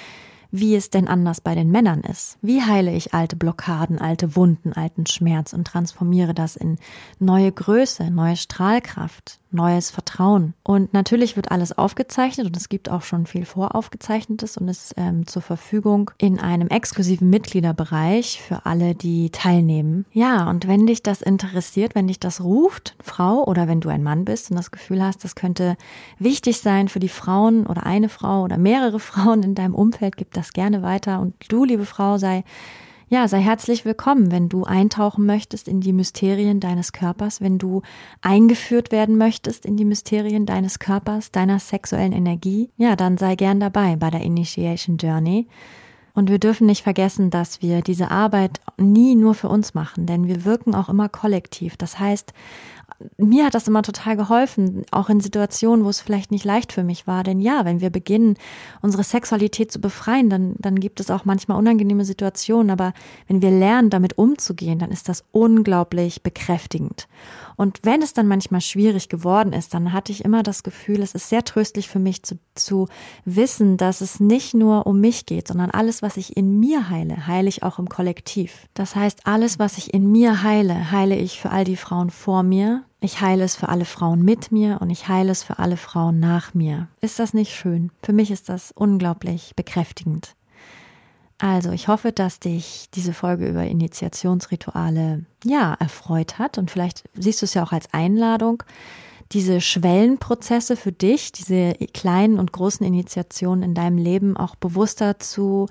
wie 0.57 0.77
es 0.77 0.89
denn 0.89 1.09
anders 1.09 1.41
bei 1.41 1.57
den 1.57 1.73
Männern 1.73 2.03
ist. 2.03 2.39
Wie 2.41 2.63
heile 2.63 2.95
ich 2.95 3.13
alte 3.13 3.35
Blockaden, 3.35 3.99
alte 3.99 4.37
Wunden, 4.37 4.73
alten 4.73 5.05
Schmerz 5.05 5.53
und 5.53 5.67
transformiere 5.67 6.33
das 6.33 6.55
in 6.55 6.79
neue 7.19 7.51
Größe, 7.51 8.09
neue 8.13 8.37
Strahlkraft, 8.37 9.41
neues 9.55 9.91
Vertrauen. 9.91 10.55
Und 10.63 10.93
natürlich 10.93 11.37
wird 11.37 11.51
alles 11.51 11.77
aufgezeichnet 11.77 12.47
und 12.47 12.57
es 12.57 12.69
gibt 12.69 12.91
auch 12.91 13.03
schon 13.03 13.27
viel 13.27 13.47
voraufgezeichnetes 13.47 14.57
und 14.57 14.69
ist 14.69 14.95
ähm, 14.97 15.27
zur 15.27 15.43
Verfügung 15.43 16.11
in 16.19 16.39
einem 16.39 16.69
exklusiven 16.69 17.31
Mitgliederbereich 17.31 18.43
für 18.43 18.67
alle, 18.67 18.95
die 18.95 19.31
teilnehmen. 19.31 20.05
Ja, 20.13 20.51
und 20.51 20.69
wenn 20.69 20.87
dich 20.87 21.03
das 21.03 21.23
interessiert, 21.23 21.95
wenn 21.95 22.09
dich 22.09 22.21
das 22.21 22.43
ruft, 22.43 22.97
Frau 23.03 23.45
oder 23.45 23.69
wenn 23.69 23.81
du 23.81 23.89
ein 23.89 24.03
Mann 24.03 24.25
bist 24.25 24.51
und 24.51 24.57
das 24.57 24.71
Gefühl 24.71 25.03
hast, 25.03 25.25
das 25.25 25.35
könnte 25.35 25.77
wichtig 26.19 26.59
sein 26.61 26.89
für 26.89 27.01
die 27.01 27.09
Frauen 27.09 27.67
oder 27.67 27.87
eine 27.87 28.09
Frau 28.09 28.43
oder 28.43 28.59
mehrere 28.59 29.01
Frauen 29.15 29.43
in 29.43 29.55
deinem 29.55 29.75
Umfeld, 29.75 30.17
gib 30.17 30.33
das 30.33 30.44
gerne 30.53 30.83
weiter 30.83 31.21
und 31.21 31.35
du, 31.49 31.65
liebe 31.65 31.87
Frau, 31.87 32.19
sei 32.19 32.45
ja, 33.09 33.29
sei 33.29 33.41
herzlich 33.41 33.85
willkommen, 33.85 34.33
wenn 34.33 34.49
du 34.49 34.65
eintauchen 34.65 35.27
möchtest 35.27 35.69
in 35.69 35.81
die 35.81 35.93
Mysterien 35.93 36.59
deines 36.59 36.93
Körpers, 36.93 37.41
wenn 37.41 37.59
du 37.59 37.83
eingeführt 38.23 38.93
werden 38.93 39.19
möchtest 39.19 39.67
in 39.67 39.77
die 39.77 39.85
Mysterien 39.85 40.47
deines 40.47 40.79
Körpers, 40.79 41.31
deiner 41.31 41.59
sexuellen 41.59 42.13
Energie. 42.13 42.71
Ja, 42.77 42.97
dann 42.97 43.19
sei 43.19 43.37
gern 43.37 43.61
dabei 43.61 43.97
bei 43.97 44.11
der 44.11 44.23
Initiation 44.23 44.97
Journey. 44.97 45.49
Und 46.15 46.31
wir 46.31 46.39
dürfen 46.39 46.67
nicht 46.67 46.83
vergessen, 46.83 47.31
dass 47.31 47.61
wir 47.61 47.83
diese 47.83 48.11
Arbeit 48.11 48.61
nie 48.79 49.17
nur 49.17 49.35
für 49.35 49.49
uns 49.49 49.75
machen, 49.75 50.07
denn 50.07 50.27
wir 50.27 50.45
wirken 50.45 50.75
auch 50.75 50.89
immer 50.89 51.09
kollektiv. 51.09 51.77
Das 51.77 51.99
heißt, 51.99 52.33
mir 53.19 53.45
hat 53.45 53.55
das 53.55 53.69
immer 53.69 53.83
total 53.83 54.17
geholfen, 54.17 54.85
auch 54.91 55.09
in 55.09 55.21
Situationen, 55.21 55.85
wo 55.85 55.89
es 55.89 56.01
vielleicht 56.01 56.31
nicht 56.31 56.45
leicht 56.45 56.73
für 56.73 56.85
mich 56.85 57.07
war. 57.07 57.23
Denn 57.23 57.41
ja, 57.41 57.65
wenn 57.65 57.81
wir 57.81 57.91
beginnen, 57.91 58.37
unsere 58.83 59.05
Sexualität 59.05 59.71
zu 59.71 59.81
befreien, 59.81 60.31
dann, 60.31 60.55
dann 60.59 60.81
gibt 60.81 61.01
es 61.01 61.11
auch 61.11 61.25
manchmal 61.25 61.59
unangenehme 61.59 62.05
Situationen. 62.05 62.71
Aber 62.71 62.93
wenn 63.29 63.43
wir 63.43 63.51
lernen, 63.51 63.91
damit 63.91 64.19
umzugehen, 64.19 64.79
dann 64.79 64.91
ist 64.91 65.09
das 65.09 65.25
unglaublich 65.33 66.23
bekräftigend. 66.23 67.09
Und 67.57 67.81
wenn 67.83 68.03
es 68.03 68.13
dann 68.13 68.27
manchmal 68.27 68.61
schwierig 68.61 69.09
geworden 69.09 69.53
ist, 69.53 69.75
dann 69.75 69.93
hatte 69.93 70.13
ich 70.13 70.25
immer 70.25 70.43
das 70.43 70.63
Gefühl, 70.63 71.03
es 71.03 71.15
ist 71.15 71.29
sehr 71.29 71.45
tröstlich 71.45 71.89
für 71.89 71.99
mich 71.99 72.23
zu, 72.23 72.39
zu 72.55 72.89
wissen, 73.25 73.77
dass 73.77 74.01
es 74.01 74.21
nicht 74.21 74.55
nur 74.55 74.87
um 74.87 75.01
mich 75.01 75.27
geht, 75.27 75.49
sondern 75.49 75.71
alles, 75.71 76.03
was 76.03 76.17
ich 76.17 76.37
in 76.37 76.59
mir 76.59 76.91
heile, 76.91 77.27
heile 77.27 77.49
ich 77.49 77.63
auch 77.63 77.79
im 77.79 77.89
Kollektiv. 77.89 78.67
Das 78.75 78.97
heißt, 78.97 79.27
alles, 79.27 79.59
was 79.59 79.79
ich 79.79 79.95
in 79.95 80.11
mir 80.11 80.43
heile, 80.43 80.91
heile 80.91 81.17
ich 81.17 81.41
für 81.41 81.51
all 81.51 81.65
die 81.65 81.77
Frauen 81.77 82.11
vor 82.11 82.43
mir, 82.43 82.85
ich 83.05 83.21
heile 83.21 83.45
es 83.45 83.55
für 83.55 83.69
alle 83.69 83.85
Frauen 83.85 84.25
mit 84.25 84.51
mir 84.51 84.79
und 84.81 84.89
ich 84.89 85.09
heile 85.09 85.31
es 85.31 85.43
für 85.43 85.59
alle 85.59 85.77
Frauen 85.77 86.21
nach 86.21 86.55
mir. 86.55 86.89
Ist 87.03 87.19
das 87.19 87.35
nicht 87.35 87.55
schön? 87.55 87.91
Für 88.03 88.15
mich 88.15 88.31
ist 88.31 88.49
das 88.49 88.73
unglaublich 88.73 89.53
bekräftigend. 89.55 90.35
Also, 91.39 91.73
ich 91.73 91.89
hoffe, 91.89 92.13
dass 92.13 92.41
dich 92.41 92.89
diese 92.95 93.13
Folge 93.13 93.47
über 93.47 93.65
Initiationsrituale 93.65 95.27
ja 95.45 95.75
erfreut 95.75 96.39
hat 96.39 96.57
und 96.57 96.71
vielleicht 96.71 97.05
siehst 97.15 97.43
du 97.43 97.45
es 97.45 97.55
ja 97.55 97.63
auch 97.63 97.73
als 97.73 97.93
Einladung, 97.93 98.63
diese 99.33 99.61
Schwellenprozesse 99.61 100.77
für 100.77 100.93
dich, 100.93 101.33
diese 101.33 101.75
kleinen 101.93 102.39
und 102.39 102.53
großen 102.53 102.87
Initiationen 102.87 103.63
in 103.63 103.75
deinem 103.75 103.99
Leben 103.99 104.37
auch 104.37 104.55
bewusster 104.55 105.19
zu 105.19 105.67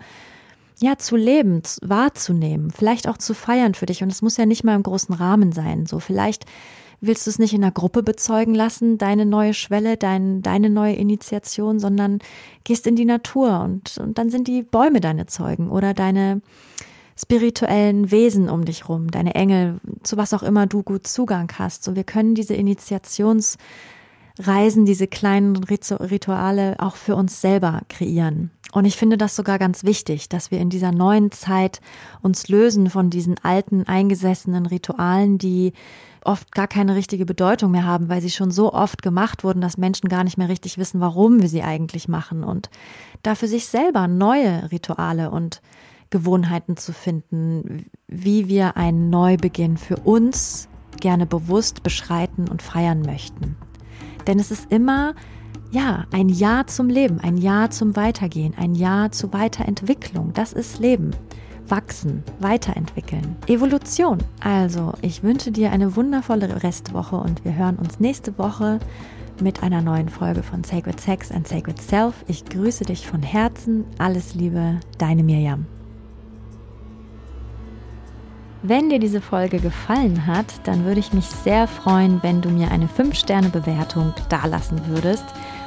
ja, 0.79 0.97
zu 0.97 1.15
leben, 1.15 1.61
wahrzunehmen, 1.81 2.71
vielleicht 2.71 3.07
auch 3.07 3.17
zu 3.17 3.33
feiern 3.33 3.73
für 3.73 3.85
dich. 3.85 4.03
Und 4.03 4.11
es 4.11 4.21
muss 4.21 4.37
ja 4.37 4.45
nicht 4.45 4.63
mal 4.63 4.75
im 4.75 4.83
großen 4.83 5.15
Rahmen 5.15 5.51
sein. 5.51 5.85
So 5.85 5.99
vielleicht 5.99 6.45
willst 7.05 7.27
du 7.27 7.29
es 7.29 7.37
nicht 7.37 7.53
in 7.53 7.61
der 7.61 7.71
Gruppe 7.71 8.01
bezeugen 8.01 8.55
lassen, 8.55 8.97
deine 8.97 9.25
neue 9.25 9.53
Schwelle, 9.53 9.97
dein, 9.97 10.41
deine 10.41 10.69
neue 10.69 10.93
Initiation, 10.93 11.79
sondern 11.79 12.19
gehst 12.63 12.87
in 12.87 12.95
die 12.95 13.05
Natur 13.05 13.61
und, 13.61 13.97
und 13.97 14.17
dann 14.17 14.29
sind 14.29 14.47
die 14.47 14.63
Bäume 14.63 15.01
deine 15.01 15.25
Zeugen 15.25 15.69
oder 15.69 15.93
deine 15.93 16.41
spirituellen 17.19 18.09
Wesen 18.09 18.49
um 18.49 18.65
dich 18.65 18.89
rum, 18.89 19.11
deine 19.11 19.35
Engel, 19.35 19.79
zu 20.01 20.17
was 20.17 20.33
auch 20.33 20.43
immer 20.43 20.65
du 20.65 20.81
gut 20.81 21.05
Zugang 21.05 21.51
hast. 21.57 21.83
So, 21.83 21.95
wir 21.95 22.03
können 22.03 22.35
diese 22.35 22.55
Initiationsreisen, 22.55 24.85
diese 24.85 25.07
kleinen 25.07 25.57
Rituale 25.57 26.75
auch 26.79 26.95
für 26.95 27.15
uns 27.15 27.41
selber 27.41 27.81
kreieren. 27.89 28.49
Und 28.71 28.85
ich 28.85 28.97
finde 28.97 29.17
das 29.17 29.35
sogar 29.35 29.59
ganz 29.59 29.83
wichtig, 29.83 30.29
dass 30.29 30.49
wir 30.49 30.59
in 30.59 30.71
dieser 30.71 30.91
neuen 30.91 31.31
Zeit 31.31 31.79
uns 32.23 32.47
lösen 32.47 32.89
von 32.89 33.11
diesen 33.11 33.35
alten, 33.43 33.83
eingesessenen 33.83 34.65
Ritualen, 34.65 35.37
die 35.37 35.73
oft 36.25 36.51
gar 36.53 36.67
keine 36.67 36.95
richtige 36.95 37.25
Bedeutung 37.25 37.71
mehr 37.71 37.85
haben, 37.85 38.09
weil 38.09 38.21
sie 38.21 38.29
schon 38.29 38.51
so 38.51 38.73
oft 38.73 39.01
gemacht 39.01 39.43
wurden, 39.43 39.61
dass 39.61 39.77
Menschen 39.77 40.09
gar 40.09 40.23
nicht 40.23 40.37
mehr 40.37 40.49
richtig 40.49 40.77
wissen, 40.77 40.99
warum 40.99 41.41
wir 41.41 41.49
sie 41.49 41.63
eigentlich 41.63 42.07
machen 42.07 42.43
und 42.43 42.69
dafür 43.21 43.47
sich 43.47 43.67
selber 43.67 44.07
neue 44.07 44.71
Rituale 44.71 45.31
und 45.31 45.61
Gewohnheiten 46.09 46.77
zu 46.77 46.93
finden, 46.93 47.87
wie 48.07 48.47
wir 48.47 48.77
einen 48.77 49.09
Neubeginn 49.09 49.77
für 49.77 49.97
uns 49.97 50.69
gerne 50.99 51.25
bewusst 51.25 51.83
beschreiten 51.83 52.47
und 52.47 52.61
feiern 52.61 53.01
möchten. 53.01 53.55
Denn 54.27 54.39
es 54.39 54.51
ist 54.51 54.71
immer, 54.71 55.15
ja, 55.71 56.05
ein 56.11 56.29
Ja 56.29 56.67
zum 56.67 56.87
Leben, 56.87 57.19
ein 57.19 57.37
Ja 57.37 57.69
zum 57.71 57.95
Weitergehen, 57.95 58.53
ein 58.55 58.75
Ja 58.75 59.09
zur 59.11 59.33
Weiterentwicklung. 59.33 60.33
Das 60.33 60.53
ist 60.53 60.79
Leben. 60.79 61.11
Wachsen, 61.67 62.23
weiterentwickeln. 62.39 63.35
Evolution. 63.47 64.19
Also, 64.41 64.93
ich 65.01 65.23
wünsche 65.23 65.51
dir 65.51 65.71
eine 65.71 65.95
wundervolle 65.95 66.63
Restwoche 66.63 67.15
und 67.15 67.43
wir 67.45 67.55
hören 67.55 67.77
uns 67.77 67.99
nächste 67.99 68.37
Woche 68.37 68.79
mit 69.41 69.63
einer 69.63 69.81
neuen 69.81 70.09
Folge 70.09 70.43
von 70.43 70.63
Sacred 70.63 70.99
Sex 70.99 71.31
and 71.31 71.47
Sacred 71.47 71.81
Self. 71.81 72.13
Ich 72.27 72.45
grüße 72.45 72.85
dich 72.85 73.07
von 73.07 73.23
Herzen. 73.23 73.85
Alles 73.97 74.35
Liebe, 74.35 74.79
deine 74.97 75.23
Mirjam. 75.23 75.65
Wenn 78.65 78.89
dir 78.89 78.99
diese 78.99 79.19
Folge 79.19 79.59
gefallen 79.59 80.25
hat, 80.25 80.45
dann 80.63 80.85
würde 80.85 81.01
ich 81.01 81.11
mich 81.11 81.25
sehr 81.25 81.67
freuen, 81.67 82.23
wenn 82.23 82.41
du 82.41 82.49
mir 82.49 82.71
eine 82.71 82.87
5-Sterne-Bewertung 82.87 84.13
dalassen 84.29 84.79
würdest. 84.87 85.25